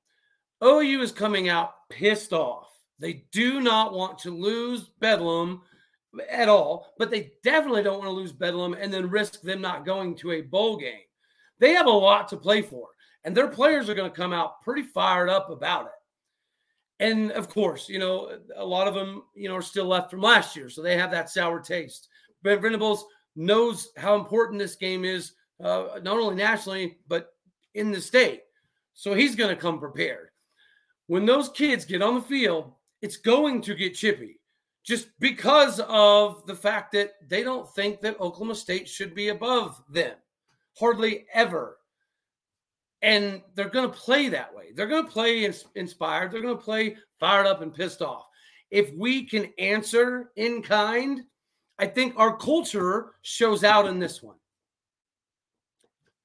OU 0.62 1.02
is 1.02 1.12
coming 1.12 1.48
out 1.48 1.88
pissed 1.88 2.33
off. 2.33 2.68
They 2.98 3.24
do 3.33 3.61
not 3.61 3.94
want 3.94 4.18
to 4.20 4.30
lose 4.30 4.90
Bedlam 5.00 5.62
at 6.30 6.48
all, 6.48 6.92
but 6.98 7.11
they 7.11 7.33
definitely 7.42 7.83
don't 7.83 7.98
want 7.98 8.09
to 8.09 8.14
lose 8.14 8.33
Bedlam 8.33 8.74
and 8.74 8.92
then 8.92 9.09
risk 9.09 9.40
them 9.40 9.61
not 9.61 9.87
going 9.87 10.14
to 10.16 10.33
a 10.33 10.42
bowl 10.42 10.76
game. 10.76 11.00
They 11.59 11.72
have 11.72 11.87
a 11.87 11.90
lot 11.90 12.28
to 12.28 12.37
play 12.37 12.61
for. 12.62 12.88
And 13.24 13.37
their 13.37 13.48
players 13.48 13.88
are 13.88 13.94
going 13.94 14.11
to 14.11 14.16
come 14.16 14.33
out 14.33 14.62
pretty 14.62 14.83
fired 14.83 15.28
up 15.28 15.50
about 15.50 15.87
it. 15.87 15.92
And 17.04 17.33
of 17.33 17.48
course, 17.48 17.88
you 17.88 17.98
know, 17.98 18.38
a 18.56 18.64
lot 18.64 18.87
of 18.87 18.94
them, 18.94 19.22
you 19.35 19.48
know, 19.48 19.56
are 19.56 19.62
still 19.62 19.87
left 19.87 20.11
from 20.11 20.20
last 20.20 20.54
year, 20.54 20.68
so 20.68 20.83
they 20.83 20.96
have 20.96 21.11
that 21.11 21.30
sour 21.30 21.61
taste. 21.61 22.09
But 22.42 22.61
Venables 22.61 23.06
knows 23.37 23.88
how 23.96 24.16
important 24.16 24.59
this 24.59 24.76
game 24.76 25.04
is, 25.04 25.33
uh, 25.62 26.00
not 26.02 26.18
only 26.18 26.35
nationally 26.35 26.98
but 27.09 27.30
in 27.74 27.90
the 27.90 28.00
state. 28.00 28.42
So 28.94 29.14
he's 29.14 29.35
going 29.35 29.54
to 29.54 29.61
come 29.61 29.78
prepared. 29.78 30.28
When 31.06 31.24
those 31.24 31.48
kids 31.48 31.85
get 31.85 32.02
on 32.02 32.16
the 32.16 32.22
field, 32.22 32.72
it's 33.00 33.16
going 33.16 33.62
to 33.62 33.74
get 33.74 33.94
chippy 33.94 34.40
just 34.85 35.09
because 35.20 35.80
of 35.80 36.46
the 36.46 36.54
fact 36.54 36.92
that 36.92 37.12
they 37.28 37.42
don't 37.42 37.72
think 37.74 38.00
that 38.00 38.20
Oklahoma 38.20 38.54
State 38.54 38.88
should 38.88 39.14
be 39.14 39.28
above 39.28 39.83
them. 39.88 40.16
Hardly 40.78 41.26
ever 41.35 41.78
and 43.02 43.42
they're 43.54 43.68
going 43.68 43.90
to 43.90 43.96
play 43.96 44.28
that 44.28 44.54
way. 44.54 44.72
They're 44.74 44.86
going 44.86 45.04
to 45.04 45.10
play 45.10 45.50
inspired. 45.74 46.30
They're 46.30 46.42
going 46.42 46.56
to 46.56 46.62
play 46.62 46.96
fired 47.18 47.46
up 47.46 47.62
and 47.62 47.74
pissed 47.74 48.02
off. 48.02 48.26
If 48.70 48.92
we 48.94 49.24
can 49.24 49.52
answer 49.58 50.30
in 50.36 50.62
kind, 50.62 51.22
I 51.78 51.86
think 51.86 52.14
our 52.16 52.36
culture 52.36 53.12
shows 53.22 53.64
out 53.64 53.86
in 53.86 53.98
this 53.98 54.22
one. 54.22 54.36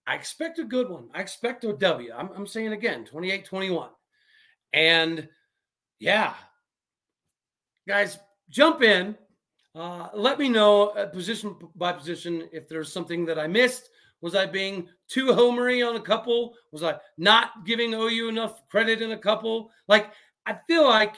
I 0.05 0.15
expect 0.15 0.59
a 0.59 0.63
good 0.63 0.89
one. 0.89 1.07
I 1.13 1.21
expect 1.21 1.63
a 1.63 1.73
W. 1.73 2.11
I'm, 2.15 2.29
I'm 2.35 2.45
saying 2.45 2.73
again, 2.73 3.05
28 3.05 3.45
21. 3.45 3.89
And 4.73 5.27
yeah, 5.99 6.33
guys, 7.87 8.19
jump 8.49 8.83
in. 8.83 9.17
Uh, 9.73 10.09
let 10.13 10.37
me 10.37 10.47
know 10.47 10.89
uh, 10.89 11.07
position 11.07 11.55
by 11.75 11.91
position 11.91 12.47
if 12.51 12.69
there's 12.69 12.91
something 12.91 13.25
that 13.25 13.39
I 13.39 13.47
missed 13.47 13.89
was 14.25 14.33
I 14.33 14.47
being 14.47 14.87
too 15.07 15.27
homery 15.27 15.87
on 15.87 15.97
a 15.97 16.01
couple? 16.01 16.55
Was 16.71 16.81
I 16.81 16.95
not 17.15 17.63
giving 17.63 17.93
OU 17.93 18.27
enough 18.27 18.67
credit 18.67 19.03
in 19.03 19.11
a 19.11 19.17
couple? 19.19 19.69
Like 19.87 20.09
I 20.47 20.57
feel 20.65 20.83
like 20.83 21.17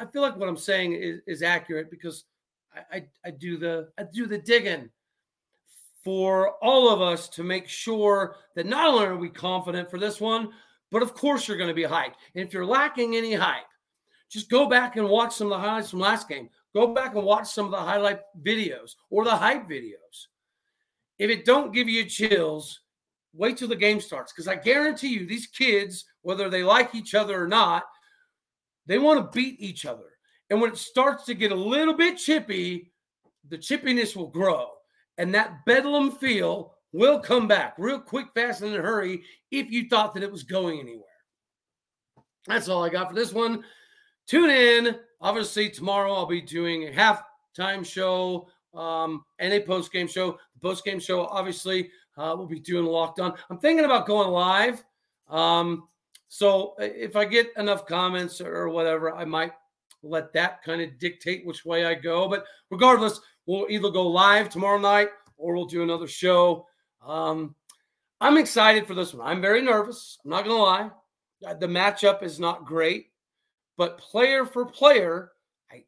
I 0.00 0.06
feel 0.06 0.22
like 0.22 0.38
what 0.38 0.48
I'm 0.48 0.56
saying 0.56 0.94
is, 0.94 1.20
is 1.26 1.42
accurate 1.42 1.90
because 1.90 2.24
I, 2.74 2.96
I, 2.96 3.06
I 3.26 3.30
do 3.32 3.58
the 3.58 3.90
I 3.98 4.04
do 4.04 4.26
the 4.26 4.38
digging 4.38 4.88
for 6.02 6.52
all 6.64 6.88
of 6.88 7.02
us 7.02 7.28
to 7.30 7.44
make 7.44 7.68
sure 7.68 8.36
that 8.54 8.64
not 8.64 8.88
only 8.88 9.04
are 9.04 9.16
we 9.18 9.28
confident 9.28 9.90
for 9.90 9.98
this 9.98 10.18
one, 10.18 10.48
but 10.90 11.02
of 11.02 11.12
course 11.12 11.46
you're 11.46 11.58
going 11.58 11.68
to 11.68 11.74
be 11.74 11.82
hyped. 11.82 12.14
And 12.34 12.42
if 12.42 12.54
you're 12.54 12.64
lacking 12.64 13.16
any 13.16 13.34
hype, 13.34 13.68
just 14.30 14.48
go 14.48 14.66
back 14.66 14.96
and 14.96 15.06
watch 15.06 15.34
some 15.34 15.48
of 15.48 15.50
the 15.50 15.58
highlights 15.58 15.90
from 15.90 16.00
last 16.00 16.26
game. 16.26 16.48
Go 16.74 16.94
back 16.94 17.14
and 17.16 17.22
watch 17.22 17.48
some 17.48 17.66
of 17.66 17.70
the 17.70 17.76
highlight 17.76 18.20
videos 18.40 18.94
or 19.10 19.24
the 19.24 19.36
hype 19.36 19.68
videos. 19.68 20.28
If 21.18 21.30
it 21.30 21.44
don't 21.44 21.72
give 21.72 21.88
you 21.88 22.04
chills, 22.04 22.80
wait 23.32 23.56
till 23.56 23.68
the 23.68 23.76
game 23.76 24.00
starts 24.00 24.32
because 24.32 24.48
I 24.48 24.56
guarantee 24.56 25.08
you 25.08 25.26
these 25.26 25.46
kids, 25.46 26.04
whether 26.22 26.48
they 26.48 26.62
like 26.62 26.94
each 26.94 27.14
other 27.14 27.42
or 27.42 27.48
not, 27.48 27.84
they 28.86 28.98
want 28.98 29.20
to 29.20 29.36
beat 29.36 29.60
each 29.60 29.86
other. 29.86 30.04
And 30.50 30.60
when 30.60 30.70
it 30.70 30.78
starts 30.78 31.24
to 31.24 31.34
get 31.34 31.52
a 31.52 31.56
little 31.56 31.94
bit 31.94 32.18
chippy, 32.18 32.92
the 33.48 33.58
chippiness 33.58 34.14
will 34.14 34.28
grow 34.28 34.68
and 35.18 35.34
that 35.34 35.64
bedlam 35.64 36.12
feel 36.12 36.74
will 36.92 37.18
come 37.20 37.46
back 37.48 37.74
real 37.78 37.98
quick, 37.98 38.26
fast, 38.34 38.62
and 38.62 38.72
in 38.72 38.80
a 38.80 38.82
hurry 38.82 39.22
if 39.50 39.70
you 39.70 39.88
thought 39.88 40.14
that 40.14 40.22
it 40.22 40.32
was 40.32 40.42
going 40.42 40.80
anywhere. 40.80 41.04
That's 42.46 42.68
all 42.68 42.84
I 42.84 42.88
got 42.88 43.08
for 43.08 43.14
this 43.14 43.32
one. 43.32 43.64
Tune 44.26 44.50
in. 44.50 44.96
Obviously, 45.20 45.70
tomorrow 45.70 46.12
I'll 46.12 46.26
be 46.26 46.40
doing 46.40 46.88
a 46.88 46.90
halftime 46.90 47.84
show 47.84 48.48
um, 48.76 49.24
and 49.38 49.52
a 49.52 49.60
post 49.60 49.92
game 49.92 50.06
show. 50.06 50.32
The 50.54 50.60
post 50.60 50.84
game 50.84 51.00
show, 51.00 51.26
obviously, 51.26 51.90
uh, 52.16 52.34
we'll 52.36 52.46
be 52.46 52.60
doing 52.60 52.86
locked 52.86 53.20
on. 53.20 53.34
I'm 53.50 53.58
thinking 53.58 53.84
about 53.84 54.06
going 54.06 54.28
live. 54.28 54.84
Um, 55.28 55.88
so 56.28 56.74
if 56.78 57.16
I 57.16 57.24
get 57.24 57.52
enough 57.56 57.86
comments 57.86 58.40
or 58.40 58.68
whatever, 58.68 59.14
I 59.14 59.24
might 59.24 59.52
let 60.02 60.32
that 60.32 60.62
kind 60.62 60.80
of 60.80 60.98
dictate 60.98 61.46
which 61.46 61.64
way 61.64 61.86
I 61.86 61.94
go. 61.94 62.28
But 62.28 62.44
regardless, 62.70 63.20
we'll 63.46 63.66
either 63.68 63.90
go 63.90 64.06
live 64.06 64.48
tomorrow 64.48 64.78
night 64.78 65.08
or 65.36 65.54
we'll 65.54 65.66
do 65.66 65.82
another 65.82 66.08
show. 66.08 66.66
Um, 67.04 67.54
I'm 68.20 68.38
excited 68.38 68.86
for 68.86 68.94
this 68.94 69.14
one. 69.14 69.26
I'm 69.26 69.42
very 69.42 69.62
nervous. 69.62 70.18
I'm 70.24 70.30
not 70.30 70.44
going 70.44 70.56
to 70.56 70.62
lie. 70.62 70.90
The 71.60 71.66
matchup 71.66 72.22
is 72.22 72.40
not 72.40 72.64
great, 72.64 73.08
but 73.76 73.98
player 73.98 74.46
for 74.46 74.64
player, 74.64 75.32
I 75.70 75.84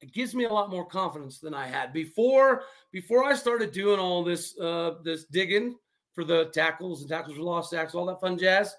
it 0.00 0.12
gives 0.12 0.34
me 0.34 0.44
a 0.44 0.52
lot 0.52 0.70
more 0.70 0.84
confidence 0.84 1.38
than 1.38 1.54
I 1.54 1.66
had 1.66 1.92
before. 1.92 2.62
Before 2.92 3.24
I 3.24 3.34
started 3.34 3.72
doing 3.72 3.98
all 3.98 4.22
this 4.22 4.58
uh, 4.58 4.94
this 5.02 5.24
digging 5.24 5.76
for 6.12 6.24
the 6.24 6.46
tackles 6.46 7.00
and 7.00 7.10
tackles 7.10 7.36
for 7.36 7.42
lost 7.42 7.70
sacks, 7.70 7.94
all 7.94 8.06
that 8.06 8.20
fun 8.20 8.38
jazz. 8.38 8.74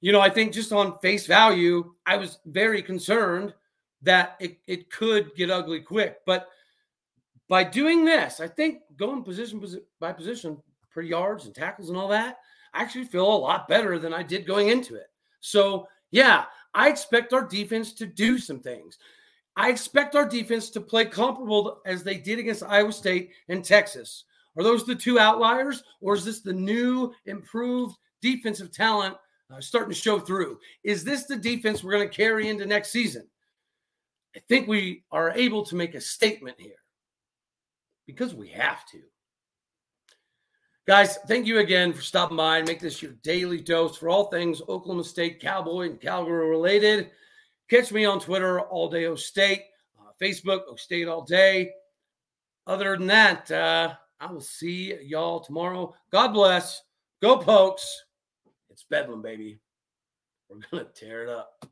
You 0.00 0.12
know, 0.12 0.20
I 0.20 0.30
think 0.30 0.52
just 0.52 0.72
on 0.72 0.98
face 1.00 1.26
value, 1.26 1.92
I 2.06 2.16
was 2.16 2.38
very 2.46 2.82
concerned 2.82 3.52
that 4.02 4.36
it, 4.40 4.58
it 4.66 4.90
could 4.90 5.34
get 5.36 5.50
ugly 5.50 5.80
quick. 5.80 6.18
But 6.24 6.48
by 7.48 7.64
doing 7.64 8.04
this, 8.04 8.40
I 8.40 8.48
think 8.48 8.80
going 8.96 9.22
position 9.22 9.62
by 9.98 10.12
position 10.12 10.56
per 10.92 11.02
yards 11.02 11.46
and 11.46 11.54
tackles 11.54 11.90
and 11.90 11.98
all 11.98 12.08
that, 12.08 12.38
I 12.72 12.82
actually 12.82 13.04
feel 13.04 13.26
a 13.26 13.36
lot 13.36 13.68
better 13.68 13.98
than 13.98 14.14
I 14.14 14.22
did 14.22 14.46
going 14.46 14.68
into 14.68 14.94
it. 14.94 15.10
So, 15.40 15.86
yeah, 16.10 16.44
I 16.74 16.88
expect 16.88 17.32
our 17.32 17.46
defense 17.46 17.92
to 17.94 18.06
do 18.06 18.38
some 18.38 18.60
things. 18.60 18.98
I 19.56 19.70
expect 19.70 20.14
our 20.14 20.28
defense 20.28 20.70
to 20.70 20.80
play 20.80 21.04
comparable 21.04 21.80
as 21.84 22.02
they 22.02 22.16
did 22.16 22.38
against 22.38 22.62
Iowa 22.62 22.92
State 22.92 23.30
and 23.48 23.64
Texas. 23.64 24.24
Are 24.56 24.62
those 24.62 24.84
the 24.84 24.94
two 24.94 25.18
outliers, 25.18 25.82
or 26.00 26.14
is 26.14 26.24
this 26.24 26.40
the 26.40 26.52
new, 26.52 27.12
improved 27.26 27.96
defensive 28.20 28.72
talent 28.72 29.16
uh, 29.52 29.60
starting 29.60 29.90
to 29.90 30.00
show 30.00 30.18
through? 30.18 30.58
Is 30.84 31.04
this 31.04 31.24
the 31.24 31.36
defense 31.36 31.82
we're 31.82 31.92
going 31.92 32.08
to 32.08 32.14
carry 32.14 32.48
into 32.48 32.66
next 32.66 32.90
season? 32.90 33.26
I 34.34 34.40
think 34.48 34.68
we 34.68 35.04
are 35.10 35.32
able 35.32 35.64
to 35.66 35.76
make 35.76 35.94
a 35.94 36.00
statement 36.00 36.56
here 36.58 36.76
because 38.06 38.34
we 38.34 38.48
have 38.48 38.84
to. 38.86 39.00
Guys, 40.86 41.18
thank 41.28 41.46
you 41.46 41.58
again 41.58 41.92
for 41.92 42.02
stopping 42.02 42.36
by 42.36 42.58
and 42.58 42.66
make 42.66 42.80
this 42.80 43.02
your 43.02 43.12
daily 43.22 43.60
dose 43.60 43.96
for 43.96 44.08
all 44.08 44.24
things 44.24 44.60
Oklahoma 44.62 45.04
State 45.04 45.40
Cowboy 45.40 45.86
and 45.86 46.00
Cowgirl 46.00 46.48
related. 46.48 47.10
Catch 47.70 47.92
me 47.92 48.04
on 48.04 48.18
Twitter 48.18 48.60
all 48.60 48.90
day, 48.90 49.06
O 49.06 49.14
State, 49.14 49.62
uh, 49.96 50.10
Facebook, 50.20 50.62
O 50.68 50.74
State 50.74 51.06
all 51.06 51.22
day. 51.22 51.70
Other 52.66 52.96
than 52.96 53.06
that, 53.06 53.48
uh, 53.48 53.94
I 54.18 54.32
will 54.32 54.40
see 54.40 54.98
y'all 55.04 55.38
tomorrow. 55.38 55.94
God 56.10 56.32
bless. 56.32 56.82
Go 57.22 57.36
Pokes. 57.36 58.06
It's 58.70 58.84
Bedlam, 58.90 59.22
baby. 59.22 59.60
We're 60.48 60.58
going 60.68 60.84
to 60.84 60.92
tear 60.92 61.22
it 61.22 61.28
up. 61.28 61.64